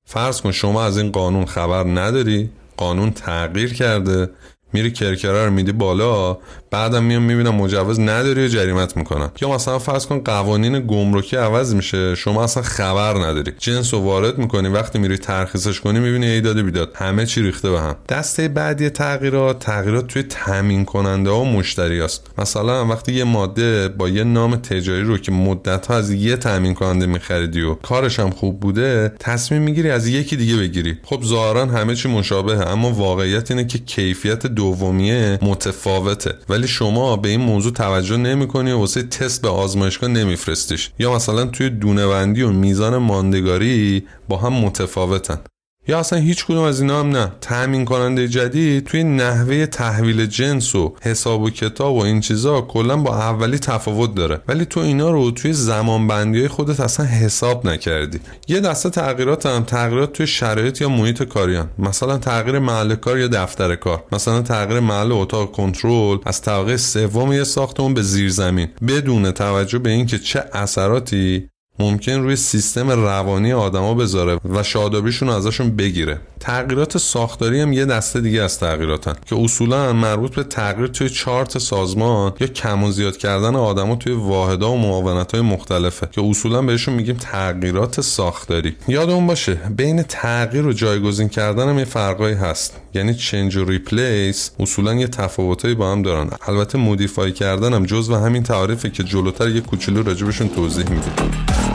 فرض 0.05 0.41
کن 0.41 0.51
شما 0.51 0.83
از 0.83 0.97
این 0.97 1.11
قانون 1.11 1.45
خبر 1.45 1.83
نداری 1.83 2.49
قانون 2.77 3.11
تغییر 3.11 3.73
کرده 3.73 4.29
میری 4.73 4.91
کرکره 4.91 5.45
رو 5.45 5.51
میدی 5.51 5.71
بالا 5.71 6.37
بعدم 6.71 7.03
میام 7.03 7.23
می‌بینم 7.23 7.55
مجوز 7.55 7.99
نداری 7.99 8.45
و 8.45 8.47
جریمت 8.47 8.97
می‌کنن 8.97 9.29
یا 9.41 9.49
مثلا 9.49 9.79
فرض 9.79 10.05
کن 10.05 10.19
قوانین 10.19 10.79
گمرکی 10.79 11.35
عوض 11.35 11.75
میشه 11.75 12.15
شما 12.15 12.43
اصلا 12.43 12.63
خبر 12.63 13.13
نداری. 13.13 13.51
جنس 13.59 13.93
رو 13.93 13.99
وارد 13.99 14.37
می‌کنی 14.37 14.67
وقتی 14.67 14.99
میری 14.99 15.17
ترخیصش 15.17 15.79
کنی 15.79 15.99
می‌بینی 15.99 16.25
ای 16.25 16.41
داده 16.41 16.63
بیداد. 16.63 16.91
همه 16.95 17.25
چی 17.25 17.41
ریخته 17.41 17.71
به 17.71 17.81
هم. 17.81 17.95
دسته 18.09 18.47
بعدی 18.47 18.89
تغییرات 18.89 19.59
تغییرات 19.59 20.07
توی 20.07 20.23
تامین 20.23 20.85
کننده 20.85 21.29
ها 21.29 21.39
و 21.39 21.45
مشتری 21.45 22.01
است. 22.01 22.31
مثلا 22.37 22.85
وقتی 22.87 23.13
یه 23.13 23.23
ماده 23.23 23.87
با 23.87 24.09
یه 24.09 24.23
نام 24.23 24.55
تجاری 24.55 25.03
رو 25.03 25.17
که 25.17 25.31
مدت 25.31 25.87
ها 25.87 25.95
از 25.95 26.11
یه 26.11 26.35
تامین 26.35 26.73
کننده 26.73 27.05
میخریدی 27.05 27.61
و 27.61 27.73
کارش 27.73 28.19
هم 28.19 28.29
خوب 28.29 28.59
بوده 28.59 29.13
تصمیم 29.19 29.61
می‌گیری 29.61 29.89
از 29.89 30.07
یکی 30.07 30.35
دیگه 30.35 30.55
بگیری. 30.55 30.97
خب 31.03 31.23
ظاهرا 31.23 31.65
همه 31.65 31.95
چی 31.95 32.09
مشابهه 32.09 32.67
اما 32.67 32.91
واقعیت 32.91 33.51
اینه 33.51 33.65
که 33.65 33.79
کیفیت 33.79 34.47
دومیه 34.63 35.39
متفاوته. 35.41 36.33
ولی 36.49 36.67
شما 36.67 37.15
به 37.17 37.29
این 37.29 37.41
موضوع 37.41 37.73
توجه 37.73 38.17
نمی‌کنی 38.17 38.71
و 38.71 38.77
واسه 38.79 39.03
تست 39.03 39.41
به 39.41 39.49
آزمایشگاه 39.49 40.09
نمیفرستیش. 40.09 40.91
یا 40.99 41.15
مثلا 41.15 41.45
توی 41.45 41.69
دونه‌بندی 41.69 42.41
و 42.41 42.49
میزان 42.49 42.97
ماندگاری 42.97 44.03
با 44.29 44.37
هم 44.37 44.53
متفاوتن. 44.53 45.39
یا 45.87 45.99
اصلا 45.99 46.19
هیچ 46.19 46.45
کدوم 46.45 46.63
از 46.63 46.81
اینا 46.81 46.99
هم 46.99 47.09
نه. 47.09 47.31
تأمین 47.41 47.85
کننده 47.85 48.27
جدید 48.27 48.85
توی 48.85 49.03
نحوه 49.03 49.65
تحویل 49.65 50.25
جنس 50.25 50.75
و 50.75 50.95
حساب 51.01 51.41
و 51.41 51.49
کتاب 51.49 51.95
و 51.95 52.01
این 52.01 52.21
چیزا 52.21 52.61
کلا 52.61 52.97
با 52.97 53.15
اولی 53.15 53.59
تفاوت 53.59 54.15
داره. 54.15 54.41
ولی 54.47 54.65
تو 54.65 54.79
اینا 54.79 55.11
رو 55.11 55.31
توی 55.31 55.53
زمان 55.53 56.07
بندی 56.07 56.39
های 56.39 56.47
خودت 56.47 56.79
اصلا 56.79 57.05
حساب 57.05 57.67
نکردی. 57.67 58.19
یه 58.47 58.59
دسته 58.59 58.89
تغییرات 58.89 59.45
هم 59.45 59.63
تغییرات 59.63 60.13
توی 60.13 60.27
شرایط 60.27 60.81
یا 60.81 60.89
محیط 60.89 61.23
کاری 61.23 61.55
هم. 61.55 61.69
مثلا 61.79 62.17
تغییر 62.17 62.59
محل 62.59 62.95
کار 62.95 63.19
یا 63.19 63.27
دفتر 63.27 63.75
کار. 63.75 64.03
مثلا 64.11 64.41
تغییر 64.41 64.79
محل 64.79 65.11
اتاق 65.11 65.51
کنترل. 65.51 66.17
از 66.25 66.41
طبقه 66.41 66.77
سوم 66.77 67.33
یه 67.33 67.43
ساختمون 67.43 67.93
به 67.93 68.01
زیر 68.01 68.29
زمین 68.29 68.67
بدون 68.87 69.31
توجه 69.31 69.79
به 69.79 69.89
اینکه 69.89 70.19
چه 70.19 70.43
اثراتی 70.53 71.49
ممکن 71.79 72.11
روی 72.11 72.35
سیستم 72.35 72.89
روانی 72.89 73.53
آدما 73.53 73.93
بذاره 73.93 74.39
و 74.49 74.63
شادابیشون 74.63 75.29
ازشون 75.29 75.75
بگیره. 75.75 76.19
تغییرات 76.39 76.97
ساختاری 76.97 77.61
هم 77.61 77.73
یه 77.73 77.85
دسته 77.85 78.21
دیگه 78.21 78.41
از 78.41 78.59
تغییراتن 78.59 79.13
که 79.25 79.35
اصولا 79.35 79.93
مربوط 79.93 80.35
به 80.35 80.43
تغییر 80.43 80.87
توی 80.87 81.09
چارت 81.09 81.57
سازمان 81.57 82.33
یا 82.39 82.47
کم 82.47 82.83
و 82.83 82.91
زیاد 82.91 83.17
کردن 83.17 83.55
آدما 83.55 83.95
توی 83.95 84.13
واحدها 84.13 84.71
و 84.71 84.77
معاونت 84.77 85.31
های 85.31 85.41
مختلفه 85.41 86.09
که 86.11 86.21
اصولا 86.21 86.61
بهشون 86.61 86.93
میگیم 86.93 87.17
تغییرات 87.17 88.01
ساختاری. 88.01 88.75
یادمون 88.87 89.27
باشه 89.27 89.53
بین 89.53 90.03
تغییر 90.03 90.67
و 90.67 90.73
جایگزین 90.73 91.29
کردن 91.29 91.69
هم 91.69 91.79
یه 91.79 91.85
فرقایی 91.85 92.35
هست. 92.35 92.82
یعنی 92.93 93.13
چنج 93.13 93.55
و 93.55 93.65
ریپلیس 93.65 94.51
اصولا 94.59 94.93
یه 94.93 95.07
تفاوتایی 95.07 95.75
با 95.75 95.91
هم 95.91 96.01
دارن. 96.01 96.29
البته 96.47 96.77
مودیفای 96.77 97.31
کردن 97.31 97.73
هم 97.73 97.85
جزو 97.85 98.15
همین 98.15 98.43
تعریفه 98.43 98.89
که 98.89 99.03
جلوتر 99.03 99.49
یه 99.49 99.61
کوچولو 99.61 100.03
راجبشون 100.03 100.49
توضیح 100.49 100.89
میدیم. 100.89 101.72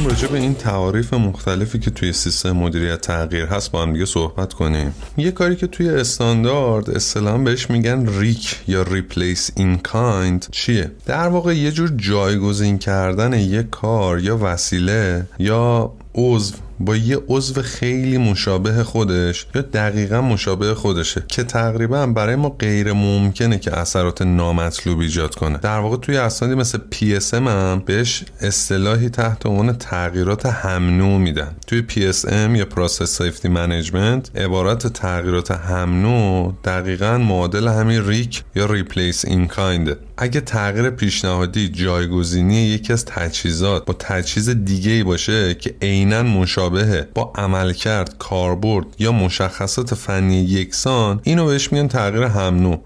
یکم 0.00 0.08
راجع 0.08 0.28
به 0.28 0.38
این 0.38 0.54
تعاریف 0.54 1.14
مختلفی 1.14 1.78
که 1.78 1.90
توی 1.90 2.12
سیستم 2.12 2.52
مدیریت 2.52 3.00
تغییر 3.00 3.46
هست 3.46 3.70
با 3.70 3.82
هم 3.82 3.92
دیگه 3.92 4.04
صحبت 4.04 4.52
کنیم. 4.52 4.94
یه 5.16 5.30
کاری 5.30 5.56
که 5.56 5.66
توی 5.66 5.88
استاندارد 5.88 6.90
اصطلاحا 6.90 7.38
بهش 7.38 7.70
میگن 7.70 8.08
RIK 8.18 8.56
یا 8.68 8.82
replace 8.82 9.50
in 9.56 9.78
kind 9.78 10.46
چیه؟ 10.50 10.90
در 11.06 11.28
واقع 11.28 11.56
یه 11.56 11.72
جور 11.72 11.92
جایگزین 11.96 12.78
کردن 12.78 13.32
یه 13.32 13.62
کار 13.62 14.20
یا 14.20 14.38
وسیله 14.42 15.26
یا 15.38 15.92
عضو 16.14 16.54
با 16.80 16.96
یه 16.96 17.18
عضو 17.28 17.62
خیلی 17.62 18.18
مشابه 18.18 18.84
خودش 18.84 19.46
یا 19.54 19.62
دقیقا 19.62 20.20
مشابه 20.20 20.74
خودشه 20.74 21.24
که 21.28 21.42
تقریبا 21.42 22.06
برای 22.06 22.36
ما 22.36 22.48
غیر 22.48 22.92
ممکنه 22.92 23.58
که 23.58 23.78
اثرات 23.78 24.22
نامطلوب 24.22 24.98
ایجاد 24.98 25.34
کنه. 25.34 25.58
در 25.58 25.78
واقع 25.78 25.96
توی 25.96 26.16
اسنادی 26.16 26.54
مثل 26.54 26.78
PSM 26.92 27.32
هم 27.32 27.82
بهش 27.86 28.24
اصطلاحی 28.40 29.08
تحت 29.08 29.46
عنوان 29.46 29.78
تغییرات 29.78 30.46
همنوع 30.46 31.18
میدن. 31.18 31.56
توی 31.66 31.84
PSM 31.90 32.56
یا 32.56 32.64
process 32.64 33.22
safety 33.22 33.48
management 33.48 34.36
عبارت 34.36 34.86
تغییرات 34.86 35.50
همنوع 35.50 36.52
دقیقا 36.64 37.18
معادل 37.18 37.68
همین 37.68 38.06
RIK 38.06 38.42
یا 38.54 38.66
replace 38.66 39.24
in 39.24 39.46
kind 39.46 39.86
ه 39.86 39.96
اگه 40.22 40.40
تغییر 40.40 40.90
پیشنهادی 40.90 41.68
جایگزینی 41.68 42.62
یکی 42.62 42.92
از 42.92 43.04
تجهیزات 43.04 43.84
با 43.84 43.94
تجهیز 43.98 44.50
دیگه 44.50 45.04
باشه 45.04 45.54
که 45.54 45.74
عینا 45.82 46.22
مشابهه 46.22 47.08
با 47.14 47.32
عملکرد 47.34 48.18
کاربرد 48.18 48.86
یا 48.98 49.12
مشخصات 49.12 49.94
فنی 49.94 50.42
یکسان 50.42 51.20
اینو 51.22 51.46
بهش 51.46 51.72
میگن 51.72 51.88
تغییر 51.88 52.22
همنو 52.22 52.76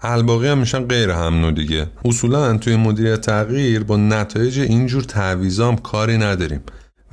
الباقی 0.00 0.48
هم 0.48 0.58
میشن 0.58 0.84
غیر 0.84 1.10
همنو 1.10 1.50
دیگه. 1.50 1.86
اصولا 2.04 2.58
توی 2.58 2.76
مدیریت 2.76 3.20
تغییر 3.20 3.84
با 3.84 3.96
نتایج 3.96 4.58
اینجور 4.58 5.02
تعویضام 5.02 5.76
کاری 5.76 6.18
نداریم. 6.18 6.60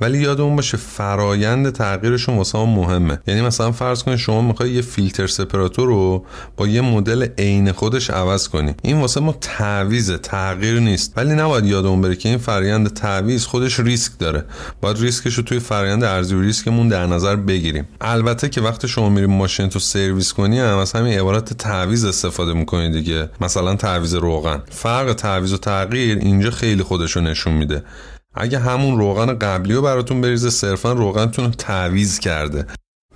ولی 0.02 0.18
یادمون 0.18 0.56
باشه 0.56 0.76
فرایند 0.76 1.70
تغییرشون 1.70 2.36
واسه 2.36 2.58
ما 2.58 2.66
مهمه. 2.66 3.18
یعنی 3.26 3.40
مثلا 3.40 3.72
فرض 3.72 4.02
کنید 4.02 4.16
شما 4.18 4.42
می‌خوای 4.42 4.70
یه 4.70 4.82
فیلتر 4.82 5.26
سپراتور 5.26 5.88
رو 5.88 6.24
با 6.56 6.66
یه 6.66 6.80
مدل 6.80 7.26
عین 7.38 7.72
خودش 7.72 8.10
عوض 8.10 8.48
کنی. 8.48 8.74
این 8.82 9.00
واسه 9.00 9.20
ما 9.20 9.36
تعویض 9.40 10.10
تغییر 10.10 10.80
نیست. 10.80 11.12
ولی 11.16 11.34
نباید 11.34 11.64
یادمون 11.64 12.00
بره 12.00 12.16
که 12.16 12.28
این 12.28 12.38
فرایند 12.38 12.94
تعویض 12.94 13.46
خودش 13.46 13.80
ریسک 13.80 14.12
داره. 14.18 14.44
باید 14.80 14.98
ریسکش 14.98 15.34
رو 15.34 15.42
توی 15.42 15.58
فرایند 15.58 16.04
ارزیابی 16.04 16.40
ریسکمون 16.40 16.88
در 16.88 17.06
نظر 17.06 17.36
بگیریم. 17.36 17.88
البته 18.00 18.48
که 18.48 18.60
وقتی 18.60 18.88
شما 18.88 19.08
میری 19.08 19.30
ماشینتو 19.30 19.78
سرویس 19.78 20.32
کنی 20.32 20.58
هم 20.58 20.78
از 20.78 20.92
همین 20.92 21.18
عبارت 21.18 21.52
تعویض 21.52 22.04
استفاده 22.04 22.52
می‌کنید 22.52 22.92
دیگه. 22.92 23.28
مثلا 23.40 23.74
تعویض 23.74 24.14
روغن. 24.14 24.62
فرق 24.70 25.12
تعویض 25.12 25.52
و 25.52 25.56
تغییر 25.56 26.18
اینجا 26.18 26.50
خیلی 26.50 26.82
خودش 26.82 27.16
رو 27.16 27.22
نشون 27.22 27.54
میده. 27.54 27.82
اگه 28.34 28.58
همون 28.58 28.98
روغن 28.98 29.38
قبلی 29.38 29.74
رو 29.74 29.82
براتون 29.82 30.20
بریزه 30.20 30.50
صرفا 30.50 30.92
روغنتون 30.92 31.44
رو 31.44 31.50
تعویض 31.50 32.18
کرده. 32.18 32.66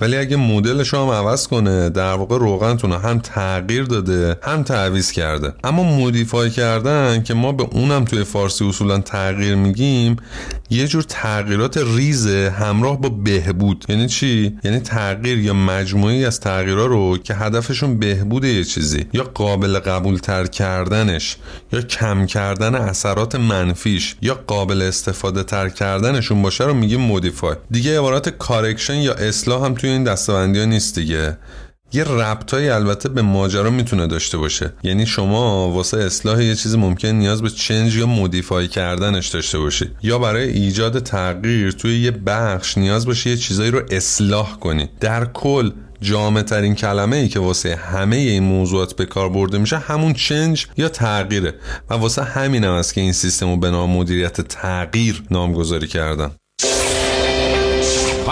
ولی 0.00 0.16
اگه 0.16 0.36
مدلش 0.36 0.94
هم 0.94 1.08
عوض 1.08 1.46
کنه 1.46 1.90
در 1.90 2.12
واقع 2.12 2.38
روغنتون 2.38 2.92
رو 2.92 2.98
هم 2.98 3.18
تغییر 3.18 3.84
داده 3.84 4.36
هم 4.42 4.62
تعویض 4.62 5.10
کرده. 5.10 5.52
اما 5.64 5.82
modify 5.82 6.50
کردن 6.50 7.22
که 7.22 7.34
ما 7.34 7.52
به 7.52 7.62
اونم 7.72 8.04
توی 8.04 8.24
فارسی 8.24 8.68
اصولا 8.68 8.98
تغییر 8.98 9.54
میگیم 9.54 10.16
یه 10.70 10.88
جور 10.88 11.02
تغییرات 11.02 11.78
ریزه 11.78 12.54
همراه 12.58 13.00
با 13.00 13.08
بهبود. 13.08 13.84
یعنی 13.88 14.06
چی؟ 14.06 14.58
یعنی 14.64 14.80
تغییر 14.80 15.38
یا 15.38 15.54
مجموعه‌ای 15.54 16.24
از 16.24 16.40
تغییرها 16.40 16.86
رو 16.86 17.18
که 17.18 17.34
هدفشون 17.34 17.98
بهبود 17.98 18.44
یه 18.44 18.64
چیزی 18.64 19.06
یا 19.12 19.22
قابل 19.22 19.78
قبول 19.78 20.16
تر 20.16 20.46
کردنش 20.46 21.36
یا 21.72 21.80
کم 21.80 22.26
کردن 22.26 22.74
اثرات 22.74 23.34
منفیش 23.34 24.16
یا 24.22 24.34
قابل 24.46 24.82
استفاده 24.82 25.42
تر 25.42 25.68
کردنشون 25.68 26.42
باشه 26.42 26.64
رو 26.64 26.74
میگیم 26.74 27.00
modify 27.00 27.56
دیگه 27.70 27.98
عبارت 27.98 28.28
correction 28.28 28.96
یا 28.96 29.14
اصلاح 29.14 29.64
هم 29.64 29.74
توی 29.74 29.90
این 29.90 30.04
دسته‌بندی 30.04 30.58
ها 30.58 30.64
نیست 30.64 30.94
دیگه. 30.94 31.38
یه 31.92 32.04
ربطایی 32.04 32.68
البته 32.68 33.08
به 33.08 33.22
ماجرا 33.22 33.70
می‌تونه 33.70 34.06
داشته 34.06 34.38
باشه. 34.38 34.72
یعنی 34.82 35.06
شما 35.06 35.70
واسه 35.70 35.96
اصلاح 35.96 36.44
یه 36.44 36.54
چیزی 36.54 36.76
ممکن 36.76 37.08
نیاز 37.08 37.42
به 37.42 37.50
چنج 37.50 37.96
یا 37.96 38.06
مودیفای 38.06 38.68
کردنش 38.68 39.28
داشته 39.28 39.58
باشید 39.58 39.90
یا 40.02 40.18
برای 40.18 40.48
ایجاد 40.48 40.98
تغییر 40.98 41.70
توی 41.70 42.00
یه 42.00 42.10
بخش 42.10 42.78
نیاز 42.78 43.06
باشه 43.06 43.30
یه 43.30 43.36
چیزایی 43.36 43.70
رو 43.70 43.82
اصلاح 43.90 44.58
کنی. 44.58 44.88
در 45.00 45.24
کل 45.24 45.70
جامع 46.00 46.42
ترین 46.42 46.74
کلمه 46.74 47.16
ای 47.16 47.28
که 47.28 47.40
واسه 47.40 47.76
همه 47.76 48.16
این 48.16 48.42
موضوعات 48.42 48.96
به 48.96 49.06
کار 49.06 49.28
برده 49.28 49.58
میشه 49.58 49.78
همون 49.78 50.12
چنج 50.12 50.66
یا 50.76 50.88
تغییره. 50.88 51.54
و 51.90 51.94
واسه 51.94 52.22
همین 52.22 52.64
هم 52.64 52.72
است 52.72 52.94
که 52.94 53.00
این 53.00 53.12
سیستم 53.12 53.50
رو 53.50 53.56
به 53.56 53.70
نام 53.70 53.90
مدیریت 53.90 54.40
تغییر 54.40 55.22
نامگذاری 55.30 55.86
کردن. 55.86 56.30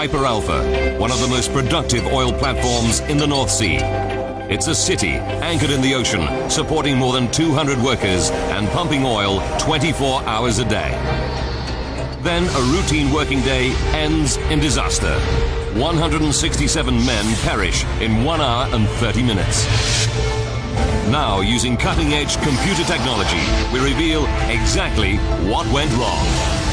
Piper 0.05 0.25
Alpha, 0.25 0.99
one 0.99 1.09
of 1.09 1.19
the 1.19 1.27
most 1.27 1.51
productive 1.51 2.05
oil 2.13 2.31
platforms 2.31 2.99
in 3.09 3.17
the 3.17 3.25
North 3.25 3.49
Sea. 3.49 3.77
It's 4.53 4.67
a 4.67 4.75
city 4.75 5.13
anchored 5.41 5.71
in 5.71 5.81
the 5.81 5.95
ocean, 5.95 6.47
supporting 6.47 6.95
more 6.95 7.11
than 7.11 7.31
200 7.31 7.79
workers 7.79 8.29
and 8.29 8.69
pumping 8.69 9.03
oil 9.03 9.41
24 9.57 10.21
hours 10.25 10.59
a 10.59 10.65
day. 10.65 10.91
Then 12.21 12.43
a 12.43 12.61
routine 12.71 13.11
working 13.11 13.41
day 13.41 13.71
ends 13.93 14.37
in 14.51 14.59
disaster. 14.59 15.19
167 15.73 16.93
men 17.03 17.35
perish 17.37 17.83
in 17.99 18.23
1 18.23 18.41
hour 18.41 18.67
and 18.75 18.87
30 18.87 19.23
minutes. 19.23 19.65
Now, 21.09 21.41
using 21.41 21.77
cutting 21.77 22.13
edge 22.13 22.35
computer 22.43 22.83
technology, 22.83 23.41
we 23.73 23.79
reveal 23.79 24.27
exactly 24.51 25.17
what 25.49 25.65
went 25.73 25.91
wrong. 25.93 26.64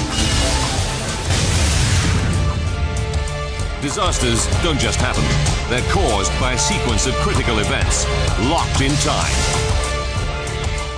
Disasters 3.83 4.47
don't 4.63 4.79
just 4.79 5.01
happen. 5.01 5.25
They're 5.69 5.83
caused 5.91 6.31
by 6.39 6.53
a 6.53 6.59
sequence 6.59 7.09
of 7.09 7.15
critical 7.15 7.59
events, 7.59 8.07
locked 8.47 8.81
in 8.81 8.93
time. 9.03 9.35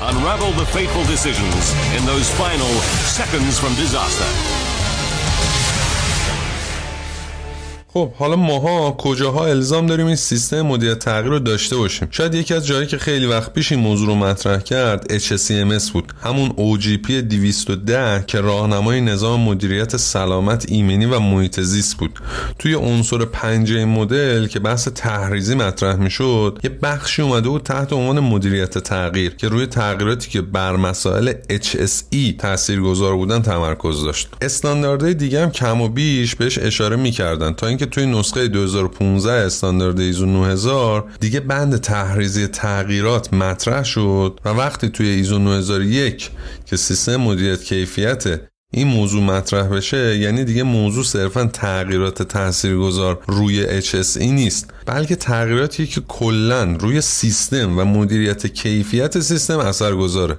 Unravel 0.02 0.52
the 0.52 0.66
fateful 0.66 1.02
decisions 1.04 1.72
in 1.96 2.04
those 2.04 2.28
final 2.36 2.68
seconds 3.08 3.58
from 3.58 3.74
disaster. 3.76 4.63
خب 7.94 8.12
حالا 8.12 8.36
ماها 8.36 8.90
کجاها 8.90 9.46
الزام 9.46 9.86
داریم 9.86 10.06
این 10.06 10.16
سیستم 10.16 10.62
مدیریت 10.62 10.98
تغییر 10.98 11.32
رو 11.32 11.38
داشته 11.38 11.76
باشیم؟ 11.76 12.08
شاید 12.10 12.34
یکی 12.34 12.54
از 12.54 12.66
جایی 12.66 12.86
که 12.86 12.98
خیلی 12.98 13.26
وقت 13.26 13.52
پیش 13.52 13.72
این 13.72 13.80
موضوع 13.80 14.06
رو 14.06 14.14
مطرح 14.14 14.60
کرد 14.60 15.18
HSCMS 15.18 15.90
بود. 15.90 16.12
همون 16.22 16.48
OGP 16.50 17.10
210 17.10 18.24
که 18.26 18.40
راهنمای 18.40 19.00
نظام 19.00 19.40
مدیریت 19.40 19.96
سلامت 19.96 20.66
ایمنی 20.68 21.06
و 21.06 21.18
محیط 21.18 21.60
زیست 21.60 21.96
بود. 21.96 22.18
توی 22.58 22.74
عنصر 22.74 23.24
پنجه 23.24 23.84
مدل 23.84 24.46
که 24.46 24.58
بحث 24.58 24.88
تحریزی 24.88 25.54
مطرح 25.54 25.96
می‌شد 25.96 26.58
یه 26.64 26.70
بخشی 26.70 27.22
اومده 27.22 27.48
بود 27.48 27.62
تحت 27.62 27.92
عنوان 27.92 28.20
مدیریت 28.20 28.78
تغییر 28.78 29.34
که 29.34 29.48
روی 29.48 29.66
تغییراتی 29.66 30.30
که 30.30 30.40
بر 30.40 30.76
مسائل 30.76 31.32
HSE 31.50 32.36
تاثیرگذار 32.38 33.16
بودن 33.16 33.42
تمرکز 33.42 34.04
داشت. 34.04 34.28
استانداردهای 34.42 35.14
دیگه 35.14 35.42
هم 35.42 35.50
کم 35.50 35.80
و 35.80 35.88
بیش 35.88 36.34
بهش 36.34 36.58
اشاره 36.58 36.96
می‌کردن 36.96 37.52
تا 37.52 37.66
اینکه 37.66 37.83
که 37.84 37.90
توی 37.90 38.06
نسخه 38.06 38.48
2015 38.48 39.32
استاندارد 39.32 40.00
ایزو 40.00 40.26
9000 40.26 41.04
دیگه 41.20 41.40
بند 41.40 41.76
تحریزی 41.76 42.46
تغییرات 42.46 43.34
مطرح 43.34 43.84
شد 43.84 44.40
و 44.44 44.48
وقتی 44.48 44.88
توی 44.88 45.08
ایزو 45.08 45.38
9001 45.38 46.30
که 46.66 46.76
سیستم 46.76 47.16
مدیریت 47.16 47.64
کیفیت 47.64 48.40
این 48.72 48.88
موضوع 48.88 49.22
مطرح 49.22 49.68
بشه 49.68 50.18
یعنی 50.18 50.44
دیگه 50.44 50.62
موضوع 50.62 51.04
صرفا 51.04 51.46
تغییرات 51.46 52.22
تاثیرگذار 52.22 53.22
روی 53.26 53.82
HSE 53.82 54.22
نیست 54.22 54.70
بلکه 54.86 55.16
تغییراتی 55.16 55.86
که 55.86 56.00
کلا 56.00 56.76
روی 56.80 57.00
سیستم 57.00 57.78
و 57.78 57.84
مدیریت 57.84 58.46
کیفیت 58.46 59.20
سیستم 59.20 59.58
اثر 59.58 59.94
گذاره 59.94 60.38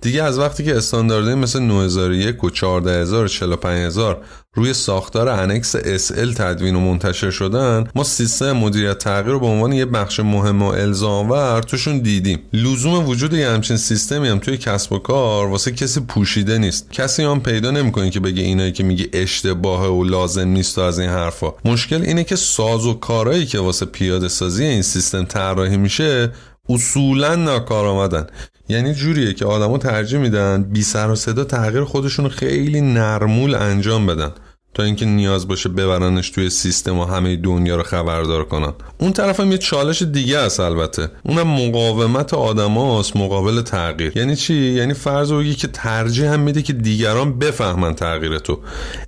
دیگه 0.00 0.22
از 0.22 0.38
وقتی 0.38 0.64
که 0.64 0.76
استانداردهای 0.76 1.34
مثل 1.34 1.60
9001 1.60 2.44
و 2.44 2.50
14000 2.50 3.24
و 3.24 3.28
45000 3.28 4.22
روی 4.54 4.74
ساختار 4.74 5.28
انکس 5.28 5.76
SL 5.76 6.34
تدوین 6.34 6.76
و 6.76 6.80
منتشر 6.80 7.30
شدن 7.30 7.84
ما 7.94 8.04
سیستم 8.04 8.52
مدیریت 8.52 8.98
تغییر 8.98 9.32
رو 9.32 9.40
به 9.40 9.46
عنوان 9.46 9.72
یه 9.72 9.84
بخش 9.84 10.20
مهم 10.20 10.62
و 10.62 10.66
الزامور 10.66 11.62
توشون 11.62 11.98
دیدیم. 11.98 12.38
لزوم 12.52 13.08
وجود 13.08 13.32
یه 13.32 13.48
همچین 13.48 13.76
سیستمی 13.76 14.28
هم 14.28 14.38
توی 14.38 14.56
کسب 14.56 14.92
و 14.92 14.98
کار 14.98 15.46
واسه 15.46 15.72
کسی 15.72 16.00
پوشیده 16.00 16.58
نیست. 16.58 16.92
کسی 16.92 17.22
هم 17.22 17.40
پیدا 17.40 17.70
نمی‌کنه 17.70 18.10
که 18.10 18.20
بگه 18.20 18.42
اینایی 18.42 18.72
که 18.72 18.84
میگه 18.84 19.08
اشتباهه 19.12 19.88
و 19.88 20.04
لازم 20.04 20.48
نیست 20.48 20.78
و 20.78 20.80
از 20.80 20.98
این 20.98 21.10
حرفا. 21.10 21.52
مشکل 21.64 22.02
اینه 22.02 22.24
که 22.24 22.36
ساز 22.36 22.86
و 22.86 22.94
کارهایی 22.94 23.46
که 23.46 23.58
واسه 23.58 23.86
پیاده 23.86 24.28
سازی 24.28 24.64
این 24.64 24.82
سیستم 24.82 25.24
طراحی 25.24 25.76
میشه 25.76 26.32
اصولا 26.68 27.34
ناکارآمدن. 27.34 28.26
یعنی 28.68 28.94
جوریه 28.94 29.34
که 29.34 29.44
آدما 29.44 29.78
ترجیح 29.78 30.18
میدن 30.18 30.62
بی 30.62 30.82
سر 30.82 31.10
و 31.10 31.14
صدا 31.14 31.44
تغییر 31.44 31.84
خودشون 31.84 32.28
خیلی 32.28 32.80
نرمول 32.80 33.54
انجام 33.54 34.06
بدن. 34.06 34.32
تا 34.76 34.82
اینکه 34.82 35.06
نیاز 35.06 35.48
باشه 35.48 35.68
ببرنش 35.68 36.30
توی 36.30 36.50
سیستم 36.50 36.98
و 36.98 37.04
همه 37.04 37.36
دنیا 37.36 37.76
رو 37.76 37.82
خبردار 37.82 38.44
کنن. 38.44 38.72
اون 38.98 39.12
طرف 39.12 39.40
هم 39.40 39.52
یه 39.52 39.58
چالش 39.58 40.02
دیگه 40.02 40.38
است 40.38 40.60
البته. 40.60 41.08
اونم 41.22 41.46
مقاومت 41.46 42.34
آدماست 42.34 43.16
مقابل 43.16 43.62
تغییر. 43.62 44.16
یعنی 44.16 44.36
چی؟ 44.36 44.54
یعنی 44.54 44.94
فرض 44.94 45.32
بگی 45.32 45.54
که 45.54 45.68
ترجیح 45.68 46.32
هم 46.32 46.40
میده 46.40 46.62
که 46.62 46.72
دیگران 46.72 47.38
بفهمن 47.38 47.94
تغییر 47.94 48.38
تو. 48.38 48.58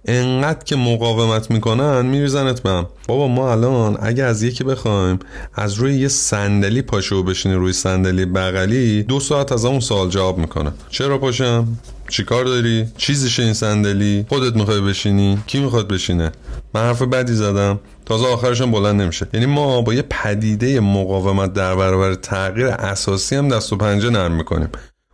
انقدر 0.04 0.64
که 0.64 0.76
مقاومت 0.76 1.50
می‌کنن 1.50 2.06
میریزنت 2.06 2.62
بهم 2.62 2.86
بابا 3.08 3.28
ما 3.28 3.52
الان 3.52 3.96
اگه 4.00 4.24
از 4.24 4.42
یکی 4.42 4.64
بخوایم 4.64 5.18
از 5.54 5.74
روی 5.74 5.94
یه 5.94 6.08
صندلی 6.08 6.82
پاشو 6.82 7.22
بشینی 7.22 7.54
روی 7.54 7.72
صندلی 7.72 8.24
بغلی 8.24 9.02
دو 9.02 9.20
ساعت 9.20 9.52
از 9.52 9.64
اون 9.64 9.80
سوال 9.80 10.08
جواب 10.08 10.38
می‌کنه. 10.38 10.72
چرا 10.90 11.18
پاشم؟ 11.18 11.68
چیکار 12.08 12.44
داری؟ 12.44 12.86
چیزیشه 12.96 13.42
این 13.42 13.52
صندلی؟ 13.52 14.26
خودت 14.28 14.56
می‌خوای 14.56 14.80
بشینی؟ 14.80 15.38
کی 15.46 15.60
می‌خواد 15.60 15.88
بشینه؟ 15.88 16.32
من 16.74 16.80
حرف 16.80 17.02
بدی 17.02 17.32
زدم. 17.32 17.80
تازه 18.06 18.26
آخرشم 18.26 18.70
بلند 18.70 19.02
نمیشه. 19.02 19.26
یعنی 19.34 19.46
ما 19.46 19.82
با 19.82 19.94
یه 19.94 20.02
پدیده 20.02 20.80
مقاومت 20.80 21.52
در 21.52 21.74
برابر 21.74 22.14
تغییر 22.14 22.66
اساسی 22.66 23.36
هم 23.36 23.48
دست 23.48 23.72
و 23.72 23.76
پنجه 23.76 24.10
نرم 24.10 24.32
می‌کنیم. 24.32 24.68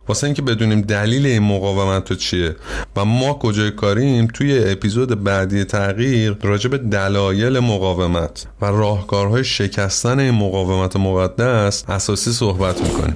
واسه 0.07 0.27
اینکه 0.27 0.41
بدونیم 0.41 0.81
دلیل 0.81 1.25
این 1.25 1.43
مقاومت 1.43 2.03
تو 2.03 2.15
چیه 2.15 2.55
و 2.95 3.05
ما 3.05 3.33
کجای 3.33 3.71
کاریم 3.71 4.27
توی 4.27 4.63
اپیزود 4.71 5.23
بعدی 5.23 5.63
تغییر 5.63 6.37
راجع 6.41 6.69
به 6.69 6.77
دلایل 6.77 7.59
مقاومت 7.59 8.47
و 8.61 8.65
راهکارهای 8.65 9.43
شکستن 9.43 10.19
این 10.19 10.31
مقاومت 10.31 10.95
مقدس 10.95 11.83
اساسی 11.89 12.31
صحبت 12.31 12.81
می‌کنیم. 12.81 13.15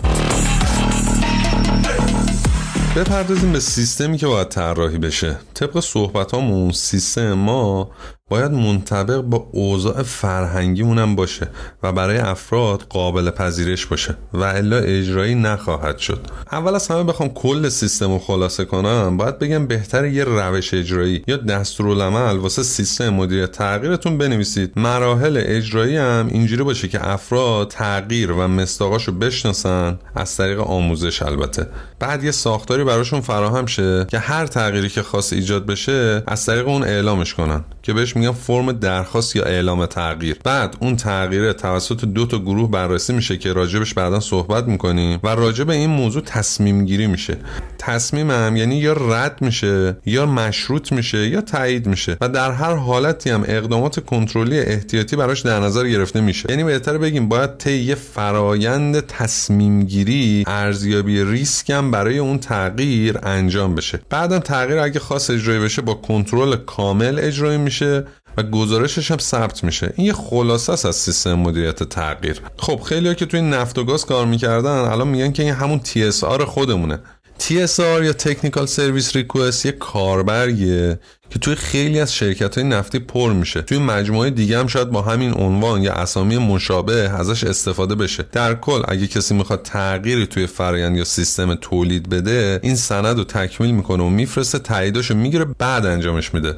بپردازیم 2.95 3.51
به 3.51 3.59
سیستمی 3.59 4.17
که 4.17 4.27
باید 4.27 4.47
طراحی 4.47 4.97
بشه. 4.97 5.39
طبق 5.53 5.79
صحبت 5.79 6.33
همون 6.33 6.71
سیستم 6.71 7.33
ما 7.33 7.91
باید 8.29 8.51
منطبق 8.51 9.21
با 9.21 9.49
اوضاع 9.51 10.03
فرهنگیمون 10.03 10.99
هم 10.99 11.15
باشه 11.15 11.47
و 11.83 11.91
برای 11.91 12.17
افراد 12.17 12.83
قابل 12.89 13.29
پذیرش 13.29 13.85
باشه 13.85 14.15
و 14.33 14.43
الا 14.43 14.77
اجرایی 14.77 15.35
نخواهد 15.35 15.97
شد. 15.97 16.19
اول 16.51 16.75
از 16.75 16.87
همه 16.87 17.03
بخوام 17.03 17.29
کل 17.29 17.69
سیستم 17.69 18.11
رو 18.11 18.19
خلاصه 18.19 18.65
کنم 18.65 19.17
باید 19.17 19.39
بگم 19.39 19.67
بهتر 19.67 20.05
یه 20.05 20.23
روش 20.23 20.73
اجرایی 20.73 21.23
یا 21.27 21.37
دستورالعمل 21.37 22.37
واسه 22.37 22.63
سیستم 22.63 23.09
مدیریت 23.09 23.51
تغییرتون 23.51 24.17
بنویسید. 24.17 24.71
مراحل 24.75 25.43
اجرایی 25.45 25.97
هم 25.97 26.27
اینجوری 26.31 26.63
باشه 26.63 26.87
که 26.87 27.09
افراد 27.09 27.67
تغییر 27.67 28.31
و 28.31 28.47
مستاقاشو 28.47 29.11
بشناسن 29.11 29.99
از 30.15 30.37
طریق 30.37 30.59
آموزش 30.59 31.21
البته. 31.21 31.67
بعد 31.99 32.23
یه 32.23 32.31
ساختاری 32.31 32.83
براشون 32.83 33.21
فراهم 33.21 33.65
شه 33.65 34.05
که 34.05 34.19
هر 34.19 34.47
تغییری 34.47 34.89
که 34.89 35.01
خاص 35.01 35.33
ایجاد 35.33 35.65
بشه 35.65 36.23
از 36.27 36.45
طریق 36.45 36.67
اون 36.67 36.83
اعلامش 36.83 37.33
کنن 37.33 37.63
که 37.83 37.93
بهش 37.93 38.17
میگن 38.19 38.31
فرم 38.31 38.71
درخواست 38.71 39.35
یا 39.35 39.43
اعلام 39.43 39.85
تغییر. 39.85 40.37
بعد 40.43 40.77
اون 40.79 40.95
تغییر 40.95 41.53
توسط 41.53 42.05
دو 42.05 42.25
تا 42.25 42.39
گروه 42.39 42.71
بررسی 42.71 43.13
میشه 43.13 43.37
که 43.37 43.53
راجبش 43.53 43.93
بعدا 43.93 44.19
صحبت 44.19 44.67
می‌کنیم 44.67 45.19
و 45.23 45.27
راجب 45.27 45.69
این 45.69 45.89
موضوع 45.89 46.21
تصمیم 46.21 46.85
گیری 46.85 47.07
میشه 47.07 47.37
تصمیمم 47.77 48.55
یعنی 48.55 48.75
یا 48.75 48.93
رد 48.93 49.41
میشه 49.41 49.97
یا 50.05 50.25
مشروط 50.25 50.91
میشه 50.91 51.27
یا 51.27 51.41
تایید 51.41 51.87
میشه 51.87 52.17
و 52.21 52.29
در 52.29 52.51
هر 52.51 52.75
حالتی 52.75 53.29
هم 53.29 53.43
اقدامات 53.47 54.05
کنترلی 54.05 54.59
احتیاطی 54.59 55.15
براش 55.15 55.41
در 55.41 55.59
نظر 55.59 55.87
گرفته 55.87 56.21
میشه. 56.21 56.49
یعنی 56.49 56.63
بهتر 56.63 56.97
بگیم 56.97 57.29
باید 57.29 57.57
طی 57.57 57.77
یه 57.77 57.95
فرایند 57.95 58.99
تصمیم 58.99 59.83
گیری 59.83 60.43
ارزیابی 60.47 61.23
ریسک 61.23 61.69
هم 61.69 61.91
برای 61.91 62.17
اون 62.17 62.39
تغییر 62.39 63.17
انجام 63.23 63.75
بشه. 63.75 63.99
بعدم 64.09 64.39
تغییر 64.39 64.79
اگه 64.79 64.99
خاص 64.99 65.29
اجرایی 65.29 65.59
بشه 65.59 65.81
با 65.81 65.93
کنترل 65.93 66.55
کامل 66.55 67.19
اجرایی 67.19 67.57
میشه. 67.57 68.05
و 68.37 68.43
گزارشش 68.43 69.11
هم 69.11 69.17
ثبت 69.17 69.63
میشه. 69.63 69.93
این 69.95 70.07
یه 70.07 70.13
خلاصه 70.13 70.73
است 70.73 70.85
از 70.85 70.95
سیستم 70.95 71.33
مدیریت 71.33 71.83
تغییر. 71.83 72.41
خب 72.57 72.79
خیلی 72.79 73.15
که 73.15 73.25
توی 73.25 73.41
نفت 73.41 73.77
و 73.77 73.83
گاز 73.83 74.05
کار 74.05 74.25
می‌کردن 74.25 74.71
الان 74.71 75.07
میگن 75.07 75.31
که 75.31 75.43
این 75.43 75.53
همون 75.53 75.81
TSR 75.85 76.41
خودمونه. 76.43 76.99
TSR 77.39 78.03
یا 78.03 78.11
Technical 78.11 78.67
Service 78.67 79.11
Request 79.13 79.65
یه 79.65 79.71
کاربریه 79.71 80.99
که 81.29 81.39
توی 81.39 81.55
خیلی 81.55 81.99
از 81.99 82.13
شرکت 82.13 82.57
های 82.57 82.67
نفتی 82.67 82.99
پر 82.99 83.33
میشه. 83.33 83.61
توی 83.61 83.77
مجموعه 83.77 84.29
دیگه 84.29 84.59
هم 84.59 84.67
شاید 84.67 84.89
با 84.89 85.01
همین 85.01 85.33
عنوان 85.33 85.83
یا 85.83 85.93
اسامی 85.93 86.37
مشابه 86.37 86.93
ازش 86.93 87.43
استفاده 87.43 87.95
بشه. 87.95 88.25
در 88.31 88.55
کل 88.55 88.81
اگه 88.87 89.07
کسی 89.07 89.33
می‌خواد 89.33 89.61
تغییری 89.63 90.27
توی 90.27 90.47
فرایند 90.47 90.97
یا 90.97 91.03
سیستم 91.03 91.55
تولید 91.55 92.09
بده 92.09 92.59
این 92.63 92.75
سند 92.75 93.17
رو 93.17 93.23
تکمیل 93.23 93.71
می‌کنه 93.71 94.03
و 94.03 94.09
میفرسته 94.09 94.59
تاییداشو 94.59 95.15
می‌گیره 95.15 95.45
بعد 95.45 95.85
انجامش 95.85 96.33
میده. 96.33 96.55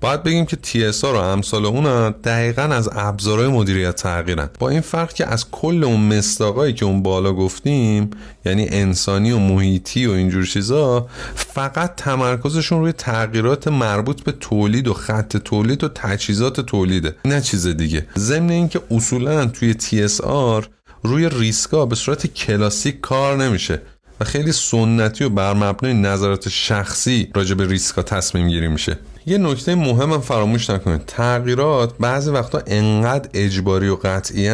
باید 0.00 0.22
بگیم 0.22 0.46
که 0.46 0.58
TSA 0.64 1.04
و 1.04 1.16
امثال 1.16 1.66
اون 1.66 2.10
دقیقا 2.10 2.62
از 2.62 2.88
ابزارهای 2.92 3.48
مدیریت 3.48 3.96
تغییرن. 3.96 4.50
با 4.58 4.68
این 4.68 4.80
فرق 4.80 5.12
که 5.12 5.26
از 5.26 5.50
کل 5.50 5.84
اون 5.84 6.00
مستاقایی 6.00 6.72
که 6.72 6.84
اون 6.84 7.02
بالا 7.02 7.32
گفتیم 7.32 8.10
یعنی 8.44 8.68
انسانی 8.68 9.32
و 9.32 9.38
محیطی 9.38 10.06
و 10.06 10.10
اینجور 10.10 10.46
چیزا 10.46 11.06
فقط 11.34 11.94
تمرکزشون 11.96 12.80
روی 12.80 12.92
تغییرات 12.92 13.68
مربوط 13.68 14.22
به 14.22 14.32
تولید 14.32 14.88
و 14.88 14.94
خط 14.94 15.36
تولید 15.36 15.84
و 15.84 15.88
تجهیزات 15.88 16.60
تولیده 16.60 17.16
نه 17.24 17.40
چیز 17.40 17.66
دیگه. 17.66 18.06
ضمن 18.16 18.50
اینکه 18.50 18.80
اصولا 18.90 19.46
توی 19.46 19.74
TSR 19.74 20.64
روی 21.02 21.28
ریسکا 21.28 21.86
به 21.86 21.94
صورت 21.94 22.26
کلاسیک 22.26 23.00
کار 23.00 23.36
نمیشه. 23.36 23.82
و 24.20 24.24
خیلی 24.24 24.52
سنتی 24.52 25.24
و 25.24 25.28
بر 25.28 25.54
مبنای 25.54 25.94
نظرات 25.94 26.48
شخصی 26.48 27.30
راجع 27.34 27.54
به 27.54 27.66
ریسکا 27.66 28.02
تصمیم 28.02 28.48
گیری 28.48 28.68
میشه. 28.68 28.98
یه 29.26 29.38
نکته 29.38 29.74
مهم 29.74 30.12
هم 30.12 30.20
فراموش 30.20 30.70
نکنید. 30.70 31.06
تغییرات 31.06 31.98
بعضی 31.98 32.30
وقتا 32.30 32.62
انقدر 32.66 33.28
اجباری 33.34 33.88
و 33.88 33.96
قطعی 33.96 34.50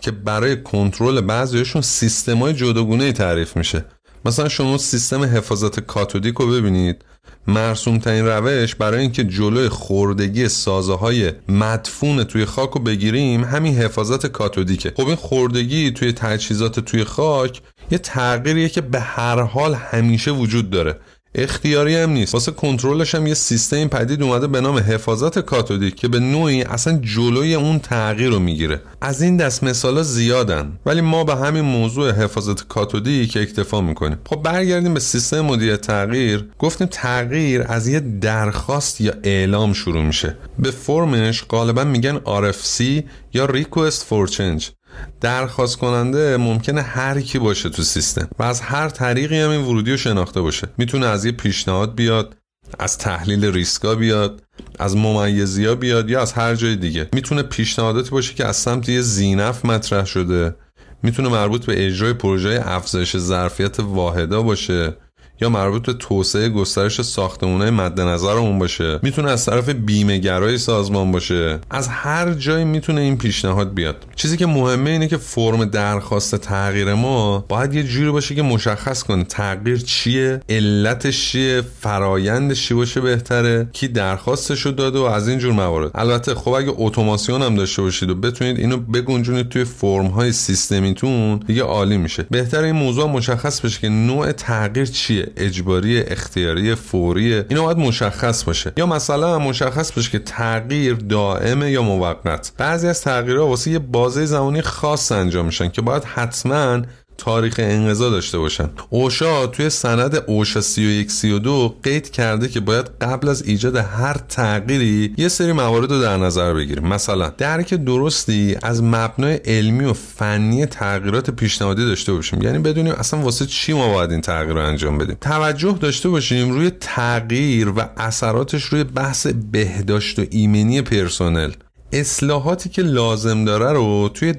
که 0.00 0.10
برای 0.10 0.62
کنترل 0.62 1.20
بعضیشون 1.20 1.82
سیستمای 1.82 2.54
جداگونه 2.54 3.12
تعریف 3.12 3.56
میشه. 3.56 3.84
مثلا 4.24 4.48
شما 4.48 4.78
سیستم 4.78 5.24
حفاظت 5.24 5.80
کاتودیک 5.80 6.34
رو 6.34 6.46
ببینید. 6.50 7.04
مرسوم 7.46 7.98
ترین 7.98 8.26
روش 8.26 8.74
برای 8.74 9.00
اینکه 9.00 9.24
جلوی 9.24 9.68
خوردگی 9.68 10.48
سازه 10.48 10.94
های 10.94 11.32
مدفون 11.48 12.24
توی 12.24 12.44
خاک 12.44 12.70
رو 12.70 12.80
بگیریم 12.80 13.44
همین 13.44 13.74
حفاظت 13.74 14.26
کاتودیکه. 14.26 14.92
خب 14.96 15.06
این 15.06 15.16
خوردگی 15.16 15.90
توی 15.90 16.12
تجهیزات 16.12 16.80
توی 16.80 17.04
خاک 17.04 17.62
یه 17.90 17.98
تغییریه 17.98 18.68
که 18.68 18.80
به 18.80 19.00
هر 19.00 19.40
حال 19.40 19.74
همیشه 19.74 20.30
وجود 20.30 20.70
داره. 20.70 20.96
اختیاری 21.34 21.96
هم 21.96 22.10
نیست. 22.10 22.34
واسه 22.34 22.52
کنترلش 22.52 23.14
هم 23.14 23.26
یه 23.26 23.34
سیستم 23.34 23.88
پدید 23.88 24.22
اومده 24.22 24.46
به 24.46 24.60
نام 24.60 24.78
حفاظت 24.78 25.38
کاتودیک 25.38 25.94
که 25.94 26.08
به 26.08 26.18
نوعی 26.18 26.62
اصلا 26.62 26.98
جلوی 27.02 27.54
اون 27.54 27.78
تغییر 27.78 28.30
رو 28.30 28.38
می‌گیره. 28.38 28.80
از 29.00 29.22
این 29.22 29.36
دست 29.36 29.64
مثالا 29.64 30.02
زیادن. 30.02 30.78
ولی 30.86 31.00
ما 31.00 31.24
به 31.24 31.36
همین 31.36 31.64
موضوع 31.64 32.12
حفاظت 32.12 32.68
کاتودیک 32.68 33.36
اکتفا 33.36 33.80
می‌کنیم. 33.80 34.18
خب 34.26 34.42
برگردیم 34.42 34.94
به 34.94 35.00
سیستم 35.00 35.40
مدیریت 35.40 35.80
تغییر. 35.80 36.48
گفتیم 36.58 36.86
تغییر 36.90 37.64
از 37.68 37.88
یه 37.88 38.00
درخواست 38.00 39.00
یا 39.00 39.12
اعلام 39.22 39.72
شروع 39.72 40.02
میشه. 40.02 40.36
به 40.58 40.70
فرمش 40.70 41.44
غالبا 41.44 41.84
میگن 41.84 42.18
RFC 42.18 43.02
یا 43.34 43.46
Request 43.46 44.00
for 44.10 44.30
Change. 44.30 44.77
درخواست 45.20 45.76
کننده 45.76 46.36
ممکنه 46.36 46.82
هر 46.82 47.20
کی 47.20 47.38
باشه 47.38 47.68
تو 47.68 47.82
سیستم 47.82 48.28
و 48.38 48.42
از 48.42 48.60
هر 48.60 48.88
طریقی 48.88 49.40
هم 49.40 49.50
این 49.50 49.60
ورودی 49.60 49.90
رو 49.90 49.96
شناخته 49.96 50.40
باشه. 50.40 50.68
می‌تونه 50.78 51.06
از 51.06 51.24
یه 51.24 51.32
پیشنهاد 51.32 51.94
بیاد 51.94 52.36
از 52.78 52.98
تحلیل 52.98 53.44
ریسکا 53.44 53.94
بیاد 53.94 54.42
از 54.78 54.96
ممیزی 54.96 55.64
ها 55.64 55.74
بیاد 55.74 56.10
یا 56.10 56.22
از 56.22 56.32
هر 56.32 56.54
جای 56.54 56.76
دیگه. 56.76 57.08
می‌تونه 57.12 57.42
پیشنهاداتی 57.42 58.10
باشه 58.10 58.34
که 58.34 58.44
از 58.44 58.56
سمت 58.56 58.88
یه 58.88 59.00
زینف 59.00 59.64
مطرح 59.64 60.04
شده. 60.04 60.54
می‌تونه 61.02 61.28
مربوط 61.28 61.66
به 61.66 61.86
اجرای 61.86 62.12
پروژه 62.12 62.62
افزایش 62.64 63.16
ظرفیت 63.16 63.80
واحدا 63.80 64.42
باشه. 64.42 64.96
یا 65.40 65.48
مربوط 65.48 65.86
به 65.86 65.92
توسعه 65.92 66.48
گسترش 66.48 67.02
ساختمونه 67.02 67.70
مد 67.70 68.00
نظرمون 68.00 68.58
باشه. 68.58 68.98
می‌تونه 69.02 69.30
از 69.30 69.46
طرف 69.46 69.68
بیمه 69.68 70.18
گرای 70.18 70.58
سازمان 70.58 71.12
باشه. 71.12 71.58
از 71.70 71.88
هر 71.88 72.32
جایی 72.32 72.64
می‌تونه 72.64 73.00
این 73.00 73.18
پیشنهاد 73.18 73.74
بیاد. 73.74 73.96
چیزی 74.16 74.36
که 74.36 74.46
مهمه 74.46 74.90
اینه 74.90 75.08
که 75.08 75.16
فرم 75.16 75.64
درخواست 75.64 76.36
تغییر 76.36 76.94
ما 76.94 77.44
باید 77.48 77.74
یه 77.74 77.82
جوری 77.82 78.10
باشه 78.10 78.34
که 78.34 78.42
مشخص 78.42 79.02
کنه 79.02 79.24
تغییر 79.24 79.76
چیه 79.76 80.40
علتش 80.48 81.30
چیه 81.30 81.62
فرایندش 81.80 82.68
چی 82.68 82.74
باشه 82.74 83.00
بهتره 83.00 83.68
کی 83.72 83.88
درخواستش 83.88 84.60
رو 84.60 84.72
داده 84.72 84.98
و 84.98 85.02
از 85.02 85.28
این 85.28 85.38
جور 85.38 85.52
موارد. 85.52 85.90
البته 85.94 86.34
خب 86.34 86.48
اگه 86.48 86.72
اتوماسیون 86.76 87.42
هم 87.42 87.54
داشته 87.54 87.82
باشید 87.82 88.10
و 88.10 88.14
بتونید 88.14 88.58
اینو 88.58 88.76
بگنجونید 88.76 89.48
توی 89.48 89.64
فرم 89.64 90.06
های 90.06 90.32
سیستمیتون 90.32 91.36
دیگه 91.36 91.62
عالی 91.62 91.96
میشه. 91.96 92.26
بهتر 92.30 92.62
این 92.62 92.74
موضوع 92.74 93.10
مشخص 93.10 93.60
بشه 93.60 93.80
که 93.80 93.88
نوع 93.88 94.32
تغییر 94.32 94.86
چیه. 94.86 95.27
اجباری 95.36 96.00
اختیاری 96.00 96.74
فوری 96.74 97.34
اینا 97.34 97.62
باید 97.62 97.78
مشخص 97.78 98.44
باشه. 98.44 98.72
یا 98.76 98.86
مثلا 98.86 99.38
مشخص 99.38 99.92
باشه 99.92 100.10
که 100.10 100.18
تغییر 100.18 100.94
دائمه 100.94 101.70
یا 101.70 101.82
موقت. 101.82 102.52
بعضی 102.58 102.88
از 102.88 103.02
تغییرها 103.02 103.46
واسه 103.46 103.70
یه 103.70 103.78
بازه 103.78 104.24
زمانی 104.24 104.62
خاص 104.62 105.12
انجام 105.12 105.46
میشن 105.46 105.68
که 105.68 105.82
باید 105.82 106.04
حتما 106.04 106.82
تاریخ 107.18 107.54
انقضا 107.58 108.10
داشته 108.10 108.38
باشن. 108.38 108.70
اوشا 108.90 109.46
توی 109.46 109.70
سند 109.70 110.24
اوشا 110.26 110.60
31 110.60 111.10
32 111.10 111.76
قید 111.82 112.10
کرده 112.10 112.48
که 112.48 112.60
باید 112.60 112.90
قبل 113.00 113.28
از 113.28 113.42
ایجاد 113.42 113.76
هر 113.76 114.16
تغییری 114.28 115.14
یه 115.18 115.28
سری 115.28 115.52
موارد 115.52 115.92
رو 115.92 116.00
در 116.00 116.16
نظر 116.16 116.54
بگیریم. 116.54 116.88
مثلا 116.88 117.32
درک 117.38 117.74
درستی 117.74 118.56
از 118.62 118.82
مبنای 118.82 119.34
علمی 119.34 119.84
و 119.84 119.92
فنی 119.92 120.66
تغییرات 120.66 121.30
پیشنهادی 121.30 121.86
داشته 121.86 122.12
باشیم. 122.12 122.42
یعنی 122.42 122.58
بدونیم 122.58 122.92
اصلا 122.92 123.20
واسه 123.20 123.46
چی 123.46 123.72
ما 123.72 123.92
باید 123.92 124.10
این 124.10 124.20
تغییر 124.20 124.54
رو 124.54 124.66
انجام 124.66 124.98
بدیم. 124.98 125.16
توجه 125.20 125.78
داشته 125.80 126.08
باشیم 126.08 126.50
روی 126.50 126.70
تغییر 126.80 127.68
و 127.68 127.80
اثراتش 127.96 128.64
روی 128.64 128.84
بحث 128.84 129.26
بهداشت 129.26 130.18
و 130.18 130.24
ایمنی 130.30 130.82
پرسنل. 130.82 131.52
اصلاحاتی 131.92 132.68
که 132.68 132.82
لازم 132.82 133.44
داره 133.44 133.72
رو 133.72 134.08
توی 134.14 134.34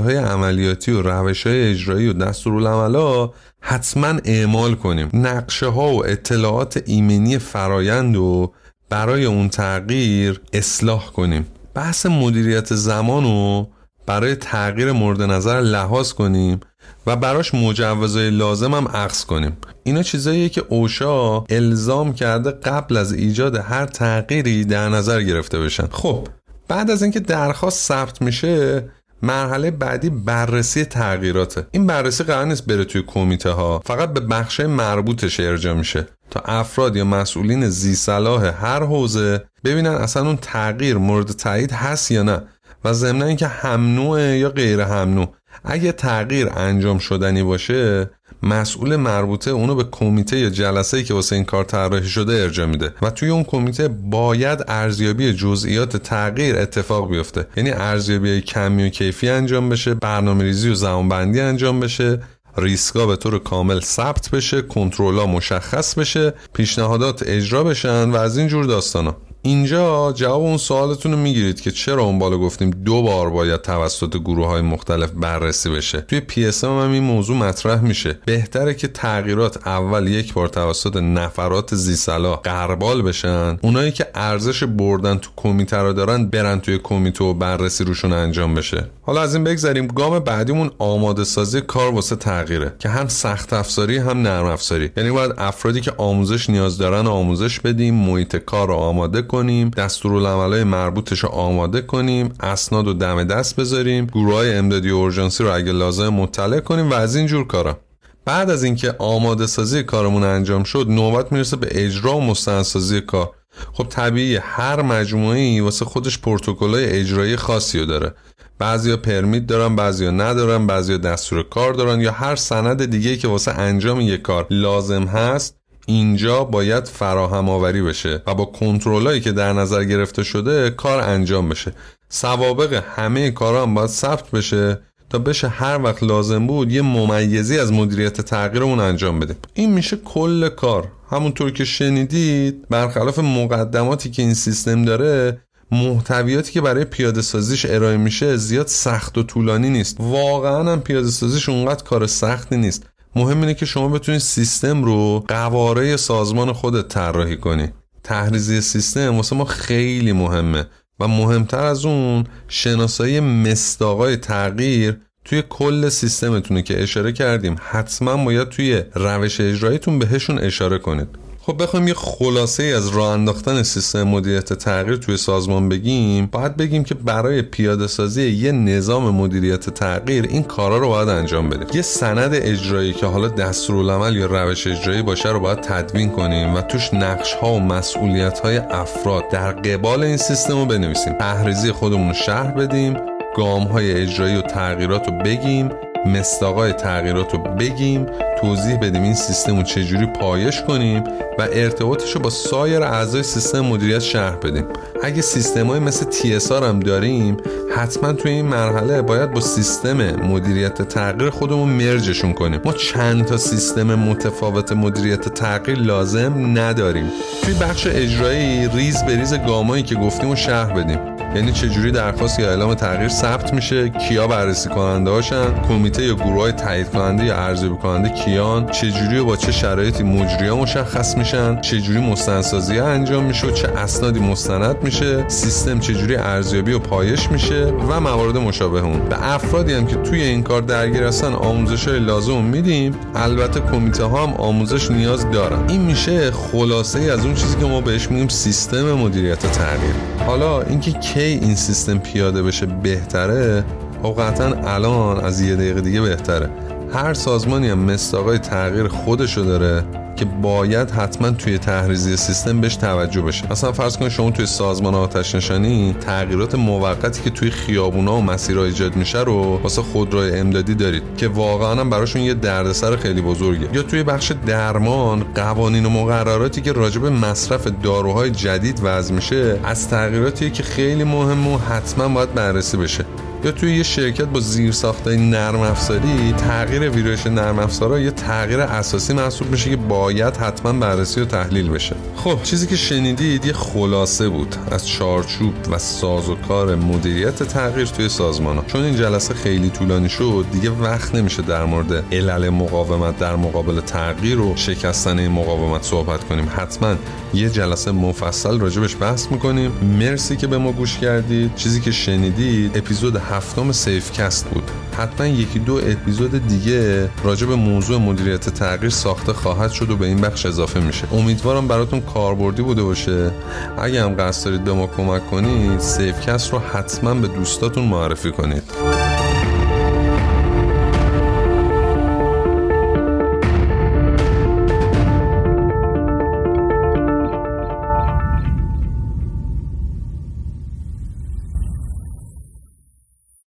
های 0.00 0.16
عملیاتی 0.16 0.92
و 0.92 1.02
روش 1.02 1.46
های 1.46 1.70
اجرایی 1.70 2.08
و 2.08 2.32
ها 2.66 3.34
حتما 3.60 4.20
اعمال 4.24 4.74
کنیم. 4.74 5.10
نقشه 5.14 5.66
ها 5.66 5.92
و 5.92 6.06
اطلاعات 6.06 6.82
ایمنی 6.86 7.38
فرایند 7.38 8.16
و 8.16 8.52
برای 8.88 9.24
اون 9.24 9.48
تغییر 9.48 10.40
اصلاح 10.52 11.06
کنیم. 11.06 11.46
بحث 11.74 12.06
مدیریت 12.06 12.74
زمان 12.74 13.24
رو 13.24 13.68
برای 14.06 14.36
تغییر 14.36 14.92
مورد 14.92 15.22
نظر 15.22 15.60
لحاظ 15.60 16.12
کنیم 16.12 16.60
و 17.06 17.16
براش 17.16 17.54
مجوزهای 17.54 18.30
لازم 18.30 18.74
هم 18.74 18.88
عقص 18.88 19.24
کنیم. 19.24 19.56
اینا 19.84 20.02
چیزاییه 20.02 20.48
که 20.48 20.64
اوشا 20.68 21.40
الزام 21.40 22.12
کرده 22.12 22.50
قبل 22.50 22.96
از 22.96 23.12
ایجاد 23.12 23.56
هر 23.56 23.86
تغییری 23.86 24.64
در 24.64 24.88
نظر 24.88 25.22
گرفته 25.22 25.60
بشن. 25.60 25.86
خب 25.90 26.28
بعد 26.70 26.90
از 26.90 27.02
اینکه 27.02 27.20
درخواست 27.20 27.88
ثبت 27.88 28.22
میشه 28.22 28.84
مرحله 29.22 29.70
بعدی 29.70 30.10
بررسی 30.10 30.84
تغییراته. 30.84 31.66
این 31.70 31.86
بررسی 31.86 32.24
قرار 32.24 32.44
نیست 32.44 32.66
بره 32.66 32.84
توی 32.84 33.02
کمیته 33.06 33.50
ها 33.50 33.82
فقط 33.86 34.12
به 34.12 34.20
بخش 34.20 34.60
مربوطش 34.60 35.40
ارجا 35.40 35.74
میشه 35.74 36.06
تا 36.30 36.40
افراد 36.40 36.96
یا 36.96 37.04
مسئولین 37.04 37.68
زی 37.68 37.94
صلاح 37.94 38.44
هر 38.66 38.82
حوزه 38.82 39.44
ببینن 39.64 39.90
اصلا 39.90 40.26
اون 40.26 40.36
تغییر 40.36 40.96
مورد 40.96 41.30
تایید 41.30 41.72
هست 41.72 42.10
یا 42.10 42.22
نه 42.22 42.42
و 42.84 42.92
ضمن 42.92 43.22
اینکه 43.22 43.46
هم 43.46 43.98
یا 44.36 44.48
غیر 44.48 44.80
هم 44.80 45.28
اگه 45.64 45.92
تغییر 45.92 46.48
انجام 46.56 46.98
شدنی 46.98 47.42
باشه 47.42 48.10
مسئول 48.42 48.96
مربوطه 48.96 49.50
اونو 49.50 49.74
به 49.74 49.84
کمیته 49.84 50.38
یا 50.38 50.50
جلسه 50.50 51.02
که 51.02 51.14
واسه 51.14 51.36
این 51.36 51.44
کار 51.44 51.64
طراحی 51.64 52.08
شده 52.08 52.42
ارجا 52.42 52.66
میده 52.66 52.94
و 53.02 53.10
توی 53.10 53.28
اون 53.28 53.44
کمیته 53.44 53.88
باید 53.88 54.64
ارزیابی 54.68 55.32
جزئیات 55.32 55.96
تغییر 55.96 56.56
اتفاق 56.56 57.10
بیفته. 57.10 57.46
یعنی 57.56 57.70
ارزیابی 57.70 58.40
کمی 58.40 58.86
و 58.86 58.88
کیفی 58.88 59.28
انجام 59.28 59.68
بشه 59.68 59.94
برنامه 59.94 60.44
ریزی 60.44 60.70
و 60.70 60.74
زمانبندی 60.74 61.40
انجام 61.40 61.80
بشه 61.80 62.22
ریسکا 62.56 63.06
به 63.06 63.16
طور 63.16 63.38
کامل 63.38 63.80
ثبت 63.80 64.30
بشه 64.30 64.62
کنترلا 64.62 65.26
مشخص 65.26 65.98
بشه 65.98 66.34
پیشنهادات 66.52 67.22
اجرا 67.26 67.64
بشن 67.64 68.10
و 68.10 68.16
از 68.16 68.38
این 68.38 68.48
جور 68.48 68.64
داستانا. 68.64 69.16
اینجا 69.42 70.12
جواب 70.12 70.42
اون 70.42 70.56
سوالتون 70.56 71.12
رو 71.12 71.18
می‌گیرید 71.18 71.60
که 71.60 71.70
چرا 71.70 72.02
اون 72.02 72.18
بالا 72.18 72.38
گفتیم 72.38 72.70
دو 72.70 73.02
بار 73.02 73.30
باید 73.30 73.62
توسط 73.62 74.16
گروه 74.16 74.46
های 74.46 74.62
مختلف 74.62 75.10
بررسی 75.10 75.70
بشه. 75.70 76.00
توی 76.00 76.20
پی 76.20 76.50
هم, 76.62 76.70
این 76.70 77.02
موضوع 77.02 77.36
مطرح 77.36 77.80
میشه. 77.80 78.18
بهتره 78.24 78.74
که 78.74 78.88
تغییرات 78.88 79.66
اول 79.66 80.06
یک 80.06 80.34
بار 80.34 80.48
توسط 80.48 80.96
نفرات 80.96 81.74
زیسلا 81.74 82.36
قربال 82.36 83.02
بشن. 83.02 83.58
اونایی 83.62 83.92
که 83.92 84.06
ارزش 84.14 84.64
بردن 84.64 85.18
تو 85.18 85.30
کمیته 85.36 85.76
رو 85.76 85.92
دارن 85.92 86.26
برن 86.26 86.60
توی 86.60 86.78
کمیته 86.82 87.24
و 87.24 87.34
بررسی 87.34 87.84
روشون 87.84 88.12
انجام 88.12 88.54
بشه. 88.54 88.84
حالا 89.02 89.20
از 89.20 89.34
این 89.34 89.44
بگذریم. 89.44 89.86
گام 89.86 90.18
بعدیمون 90.18 90.70
آماده 90.78 91.24
سازی 91.24 91.60
کار 91.60 91.94
واسه 91.94 92.16
تغییره. 92.16 92.72
که 92.78 92.88
هم 92.88 93.08
سخت 93.08 93.52
افزاری 93.52 93.98
هم 93.98 94.22
نرم 94.22 94.46
افزاری. 94.46 94.90
یعنی 94.96 95.10
باید 95.10 95.32
افرادی 95.38 95.80
که 95.80 95.92
آموزش 95.96 96.50
نیاز 96.50 96.78
دارن 96.78 97.06
آموزش 97.06 97.60
بدیم 97.60 97.94
محیط 97.94 98.36
کار 98.36 98.68
رو 98.68 98.74
آماده 98.74 99.22
کنیم 99.30 99.70
دستورالعملای 99.70 100.64
مربوطش 100.64 101.18
رو 101.18 101.28
آماده 101.28 101.82
کنیم 101.82 102.32
اسناد 102.40 102.88
و 102.88 102.92
دم 102.92 103.24
دست 103.24 103.56
بذاریم 103.56 104.06
گروه 104.06 104.34
های 104.34 104.54
امدادی 104.54 104.90
اورژانسی 104.90 105.44
رو 105.44 105.54
اگه 105.54 105.72
لازم 105.72 106.08
مطلع 106.08 106.60
کنیم 106.60 106.90
و 106.90 106.94
از 106.94 107.16
این 107.16 107.26
جور 107.26 107.46
کارا. 107.46 107.78
بعد 108.24 108.50
از 108.50 108.64
اینکه 108.64 108.94
آماده 108.98 109.46
سازی 109.46 109.82
کارمون 109.82 110.24
انجام 110.24 110.64
شد 110.64 110.86
نوبت 110.88 111.32
می‌رسه 111.32 111.56
به 111.56 111.68
اجرا 111.70 112.16
و 112.16 112.20
مستندسازی 112.20 113.00
کار. 113.00 113.30
خب 113.72 113.86
طبیعی 113.88 114.36
هر 114.36 114.82
مجموعه 114.82 115.62
واسه 115.62 115.84
خودش 115.84 116.18
پروتکل‌های 116.18 116.84
اجرایی 116.84 117.36
خاصی 117.36 117.78
رو 117.78 117.86
داره. 117.86 118.14
بعضیا 118.58 118.96
پرمیت 118.96 119.46
دارن 119.46 119.76
بعضیا 119.76 120.10
ندارن 120.10 120.66
بعضیا 120.66 120.96
دستور 120.96 121.42
کار 121.42 121.72
دارن 121.72 122.00
یا 122.00 122.12
هر 122.12 122.36
سند 122.36 122.84
دیگه 122.84 123.16
که 123.16 123.28
واسه 123.28 123.50
انجام 123.50 124.00
یک 124.00 124.22
کار 124.22 124.46
لازم 124.50 125.04
هست 125.04 125.59
اینجا 125.86 126.44
باید 126.44 126.84
فراهم 126.84 127.48
آوری 127.48 127.82
بشه 127.82 128.22
و 128.26 128.34
با 128.34 128.44
کنترلایی 128.44 129.20
که 129.20 129.32
در 129.32 129.52
نظر 129.52 129.84
گرفته 129.84 130.22
شده 130.22 130.70
کار 130.70 131.00
انجام 131.00 131.48
بشه. 131.48 131.72
سوابق 132.08 132.82
همه 132.96 133.30
کارا 133.30 133.62
هم 133.62 133.74
باید 133.74 133.90
ثبت 133.90 134.30
بشه 134.30 134.80
تا 135.10 135.18
بشه 135.18 135.48
هر 135.48 135.82
وقت 135.82 136.02
لازم 136.02 136.46
بود 136.46 136.72
یه 136.72 136.82
ممیزی 136.82 137.58
از 137.58 137.72
مدیریت 137.72 138.20
تغییرمون 138.20 138.80
انجام 138.80 139.20
بدیم 139.20 139.36
این 139.54 139.72
میشه 139.72 139.96
کل 139.96 140.48
کار. 140.48 140.88
همونطور 141.10 141.50
که 141.50 141.64
شنیدید 141.64 142.68
برخلاف 142.68 143.18
مقدماتی 143.18 144.10
که 144.10 144.22
این 144.22 144.34
سیستم 144.34 144.84
داره 144.84 145.40
محتویاتی 145.72 146.52
که 146.52 146.60
برای 146.60 146.84
پیاده 146.84 147.22
سازیش 147.22 147.66
ارائه 147.66 147.96
میشه 147.96 148.36
زیاد 148.36 148.66
سخت 148.66 149.18
و 149.18 149.22
طولانی 149.22 149.70
نیست. 149.70 149.96
واقعا 150.00 150.72
هم 150.72 150.80
پیاده 150.80 151.08
سازیش 151.08 151.48
اونقدر 151.48 151.84
کار 151.84 152.06
سختی 152.06 152.56
نیست. 152.56 152.86
مهم 153.16 153.40
اینه 153.40 153.54
که 153.54 153.66
شما 153.66 153.88
بتونید 153.88 154.20
سیستم 154.20 154.84
رو 154.84 155.24
قواره 155.28 155.96
سازمان 155.96 156.52
خودت 156.52 156.88
طراحی 156.88 157.36
کنی. 157.36 157.68
تحریزی 158.02 158.60
سیستم 158.60 159.16
واسه 159.16 159.36
ما 159.36 159.44
خیلی 159.44 160.12
مهمه 160.12 160.66
و 161.00 161.08
مهمتر 161.08 161.64
از 161.64 161.84
اون 161.84 162.24
شناسایی 162.48 163.20
مستاقای 163.20 164.16
تغییر 164.16 165.00
توی 165.24 165.42
کل 165.48 165.88
سیستمتونه 165.88 166.62
که 166.62 166.82
اشاره 166.82 167.12
کردیم. 167.12 167.56
حتما 167.60 168.24
باید 168.24 168.48
توی 168.48 168.82
روش 168.94 169.40
اجراییتون 169.40 169.98
بهشون 169.98 170.38
اشاره 170.38 170.78
کنید. 170.78 171.08
خب 171.42 171.62
بخوایم 171.62 171.88
یه 171.88 171.94
خلاصه 171.94 172.62
از 172.62 172.88
راه 172.88 173.08
انداختن 173.08 173.62
سیستم 173.62 174.02
مدیریت 174.02 174.52
تغییر 174.52 174.96
توی 174.96 175.16
سازمان 175.16 175.68
بگیم 175.68 176.26
باید 176.26 176.56
بگیم 176.56 176.84
که 176.84 176.94
برای 176.94 177.42
پیاده 177.42 177.86
سازی 177.86 178.30
یه 178.30 178.52
نظام 178.52 179.14
مدیریت 179.14 179.70
تغییر 179.70 180.24
این 180.24 180.42
کارا 180.42 180.78
رو 180.78 180.88
باید 180.88 181.08
انجام 181.08 181.48
بدیم. 181.48 181.66
یه 181.74 181.82
سند 181.82 182.30
اجرایی 182.34 182.92
که 182.92 183.06
حالا 183.06 183.28
دستورالعمل 183.28 184.16
یا 184.16 184.26
روش 184.26 184.66
اجرایی 184.66 185.02
باشه 185.02 185.28
رو 185.28 185.40
باید 185.40 185.60
تدوین 185.60 186.10
کنیم 186.10 186.54
و 186.54 186.60
توش 186.60 186.94
نقش 186.94 187.34
ها 187.34 187.52
و 187.52 187.60
مسئولیت 187.60 188.38
های 188.38 188.56
افراد 188.56 189.28
در 189.28 189.52
قبال 189.52 190.02
این 190.02 190.16
سیستم 190.16 190.58
رو 190.58 190.66
بنویسیم. 190.66 191.12
تحریزی 191.12 191.72
خودمون 191.72 192.08
رو 192.08 192.14
شهر 192.14 192.50
بدیم 192.52 192.96
گام 193.36 193.62
های 193.62 193.92
اجرایی 193.92 194.42
تغییرات 194.42 195.08
رو 195.08 195.18
بگیم 195.18 195.70
مصداقای 196.06 196.72
تغییرات 196.72 197.32
رو 197.32 197.38
بگیم 197.38 198.06
توضیح 198.40 198.76
بدیم 198.76 199.02
این 199.02 199.14
سیستم 199.14 199.56
رو 199.56 199.62
چجوری 199.62 200.06
پایش 200.06 200.62
کنیم 200.62 201.04
و 201.38 201.48
ارتباطش 201.52 202.12
رو 202.12 202.20
با 202.20 202.30
سایر 202.30 202.82
اعضای 202.82 203.22
سیستم 203.22 203.60
مدیریت 203.60 203.98
شرح 203.98 204.36
بدیم. 204.36 204.64
اگه 205.02 205.22
سیستم 205.22 205.66
های 205.66 205.80
مثل 205.80 206.06
TSR 206.10 206.62
هم 206.62 206.80
داریم 206.80 207.36
حتما 207.76 208.12
توی 208.12 208.30
این 208.30 208.46
مرحله 208.46 209.02
باید 209.02 209.30
با 209.30 209.40
سیستم 209.40 209.96
مدیریت 210.26 210.82
تغییر 210.82 211.30
خودمون 211.30 211.68
merge 211.68 212.04
شون 212.04 212.32
کنیم. 212.32 212.60
ما 212.64 212.72
چند 212.72 213.24
تا 213.24 213.36
سیستم 213.36 213.94
متفاوت 213.94 214.72
مدیریت 214.72 215.28
تغییر 215.28 215.78
لازم 215.78 216.58
نداریم. 216.58 217.10
توی 217.42 217.54
بخش 217.54 217.86
اجرایی 217.86 218.68
ریز 218.68 219.02
به 219.02 219.16
ریز 219.16 219.34
گامایی 219.34 219.82
که 219.82 219.94
گفتیم 219.94 220.30
و 220.30 220.36
شرح 220.36 220.72
بدیم. 220.72 221.09
یعنی 221.34 221.52
چجوری 221.52 221.90
درخواست 221.90 222.38
یا 222.38 222.50
اعلام 222.50 222.74
تغییر 222.74 223.08
ثبت 223.08 223.54
میشه؟ 223.54 223.88
کیا 223.88 224.26
بررسی 224.26 224.68
کننده 224.68 225.10
هاشن؟ 225.10 225.62
کمیته 225.68 226.04
یا 226.04 226.14
گروه 226.14 226.40
های 226.40 226.52
تایید 226.52 226.90
کننده 226.90 227.24
یا 227.24 227.36
ارزیابی 227.36 227.76
کننده 227.76 228.08
کیان؟ 228.08 228.66
چجوری 228.66 229.18
و 229.18 229.24
با 229.24 229.36
چه 229.36 229.52
شرایطی 229.52 230.02
مجری 230.02 230.50
مشخص 230.50 231.16
میشن؟ 231.16 231.60
چجوری 231.60 232.00
مستندسازی 232.00 232.78
انجام 232.78 233.24
میشه 233.24 233.46
و 233.46 233.50
چه 233.50 233.68
اسنادی 233.68 234.20
مستند 234.20 234.76
میشه؟ 234.82 235.28
سیستم 235.28 235.78
چجوری 235.78 236.16
ارزیابی 236.16 236.72
و 236.72 236.78
پایش 236.78 237.30
میشه؟ 237.30 237.64
و 237.64 238.00
موارد 238.00 238.36
مشابه 238.36 238.80
اون. 238.84 239.08
به 239.08 239.32
افرادی 239.34 239.72
هم 239.72 239.86
که 239.86 239.96
توی 239.96 240.22
این 240.22 240.42
کار 240.42 240.62
درگیر 240.62 241.02
هستن 241.02 241.32
آموزش 241.32 241.88
های 241.88 241.98
لازم 241.98 242.42
میدیم. 242.42 242.96
البته 243.14 243.60
کمیته 243.60 244.04
ها 244.04 244.26
هم 244.26 244.34
آموزش 244.34 244.90
نیاز 244.90 245.30
دارن. 245.30 245.68
این 245.68 245.80
میشه 245.80 246.30
خلاصه 246.30 246.98
ای 246.98 247.10
از 247.10 247.24
اون 247.24 247.34
چیزی 247.34 247.56
که 247.56 247.64
ما 247.64 247.80
بهش 247.80 248.10
میگیم 248.10 248.28
سیستم 248.28 248.92
مدیریت 248.92 249.52
تغییر. 249.52 249.94
حالا 250.26 250.62
اینکه 250.62 250.92
کی 251.20 251.26
این 251.26 251.54
سیستم 251.54 251.98
پیاده 251.98 252.42
بشه 252.42 252.66
بهتره 252.66 253.64
خب 254.02 254.20
الان 254.64 255.24
از 255.24 255.40
یه 255.40 255.56
دقیقه 255.56 255.80
دیگه 255.80 256.00
بهتره. 256.00 256.50
هر 256.92 257.14
سازمانی 257.14 257.68
هم 257.68 257.78
مستاقای 257.78 258.38
تغییر 258.38 258.88
خودشو 258.88 259.40
داره 259.40 259.84
که 260.20 260.26
باید 260.26 260.90
حتما 260.90 261.30
توی 261.30 261.58
تحریزی 261.58 262.16
سیستم 262.16 262.60
بهش 262.60 262.76
توجه 262.76 263.22
بشه. 263.22 263.52
مثلا 263.52 263.72
فرض 263.72 263.96
کنید 263.96 264.10
شما 264.10 264.30
توی 264.30 264.46
سازمان 264.46 264.94
آتش 264.94 265.34
نشانی 265.34 265.96
تغییرات 266.00 266.54
موقتی 266.54 267.22
که 267.22 267.30
توی 267.30 267.50
خیابونا 267.50 268.16
و 268.16 268.22
مسیرها 268.22 268.64
ایجاد 268.64 268.96
میشه 268.96 269.18
رو 269.18 269.60
واسه 269.62 269.82
خودروی 269.82 270.38
امدادی 270.38 270.74
دارید 270.74 271.02
که 271.16 271.28
واقعا 271.28 271.84
براشون 271.84 272.22
یه 272.22 272.34
دردسر 272.34 272.96
خیلی 272.96 273.22
بزرگه. 273.22 273.68
یا 273.72 273.82
توی 273.82 274.02
بخش 274.02 274.32
درمان 274.46 275.24
قوانین 275.34 275.86
و 275.86 275.90
مقرراتی 275.90 276.60
که 276.60 276.72
راجع 276.72 277.00
به 277.00 277.10
مصرف 277.10 277.66
داروهای 277.82 278.30
جدید 278.30 278.80
وضع 278.82 279.14
میشه 279.14 279.60
از 279.64 279.88
تغییراتی 279.88 280.50
که 280.50 280.62
خیلی 280.62 281.04
مهمه 281.04 281.54
و 281.54 281.58
حتما 281.58 282.08
باید 282.08 282.34
بررسی 282.34 282.76
بشه. 282.76 283.04
یا 283.44 283.52
توی 283.52 283.76
یه 283.76 283.82
شرکت 283.82 284.24
با 284.24 284.40
زیر 284.40 284.72
ساخته 284.72 285.16
نرم 285.16 285.60
افزاری 285.60 286.32
تغییر 286.32 286.90
ویرایش 286.90 287.26
نرم 287.26 287.58
افزارا 287.58 288.00
یه 288.00 288.10
تغییر 288.10 288.60
اساسی 288.60 289.12
محسوب 289.12 289.50
میشه 289.50 289.70
که 289.70 289.76
باید 289.76 290.36
حتما 290.36 290.72
بررسی 290.72 291.20
و 291.20 291.24
تحلیل 291.24 291.70
بشه. 291.70 291.96
خب 292.16 292.38
چیزی 292.42 292.66
که 292.66 292.76
شنیدید 292.76 293.46
یه 293.46 293.52
خلاصه 293.52 294.28
بود 294.28 294.56
از 294.70 294.88
چارچوب 294.88 295.54
و 295.70 295.78
ساز 295.78 296.28
و 296.28 296.34
کار 296.34 296.74
مدیریت 296.74 297.42
تغییر 297.42 297.86
توی 297.86 298.08
سازمان 298.08 298.56
ها. 298.56 298.64
چون 298.66 298.82
این 298.82 298.96
جلسه 298.96 299.34
خیلی 299.34 299.70
طولانی 299.70 300.08
شد 300.08 300.44
دیگه 300.52 300.70
وقت 300.70 301.14
نمیشه 301.14 301.42
در 301.42 301.64
مورد 301.64 302.14
علل 302.14 302.48
مقاومت 302.48 303.18
در 303.18 303.36
مقابل 303.36 303.80
تغییر 303.80 304.40
و 304.40 304.56
شکستن 304.56 305.18
این 305.18 305.30
مقاومت 305.30 305.82
صحبت 305.82 306.24
کنیم. 306.24 306.48
حتما 306.56 306.94
یه 307.34 307.50
جلسه 307.50 307.92
مفصل 307.92 308.60
راجبش 308.60 308.96
بحث 309.00 309.26
می‌کنیم. 309.30 309.72
مرسی 309.98 310.36
که 310.36 310.46
به 310.46 310.58
ما 310.58 310.72
گوش 310.72 310.98
کردید. 310.98 311.54
چیزی 311.54 311.80
که 311.80 311.90
شنیدید 311.90 312.78
اپیزود 312.78 313.16
هفتم 313.30 313.72
سیفکست 313.72 314.46
بود. 314.48 314.70
حتما 314.98 315.26
یکی 315.26 315.58
دو 315.58 315.74
اپیزود 315.76 316.48
دیگه 316.48 317.10
راجع 317.24 317.46
به 317.46 317.54
موضوع 317.54 317.98
مدیریت 317.98 318.48
تغییر 318.48 318.90
ساخته 318.90 319.32
خواهد 319.32 319.70
شد 319.70 319.90
و 319.90 319.96
به 319.96 320.06
این 320.06 320.20
بخش 320.20 320.46
اضافه 320.46 320.80
میشه. 320.80 321.14
امیدوارم 321.14 321.68
براتون 321.68 322.00
کاربردی 322.00 322.62
بوده 322.62 322.82
باشه. 322.82 323.30
اگه 323.78 324.04
هم 324.04 324.14
قصد 324.18 324.44
دارید 324.44 324.64
به 324.64 324.72
ما 324.72 324.86
کمک 324.86 325.30
کنید 325.30 325.80
سیفکست 325.80 326.52
رو 326.52 326.58
حتما 326.58 327.14
به 327.14 327.28
دوستاتون 327.28 327.84
معرفی 327.84 328.30
کنید. 328.30 328.62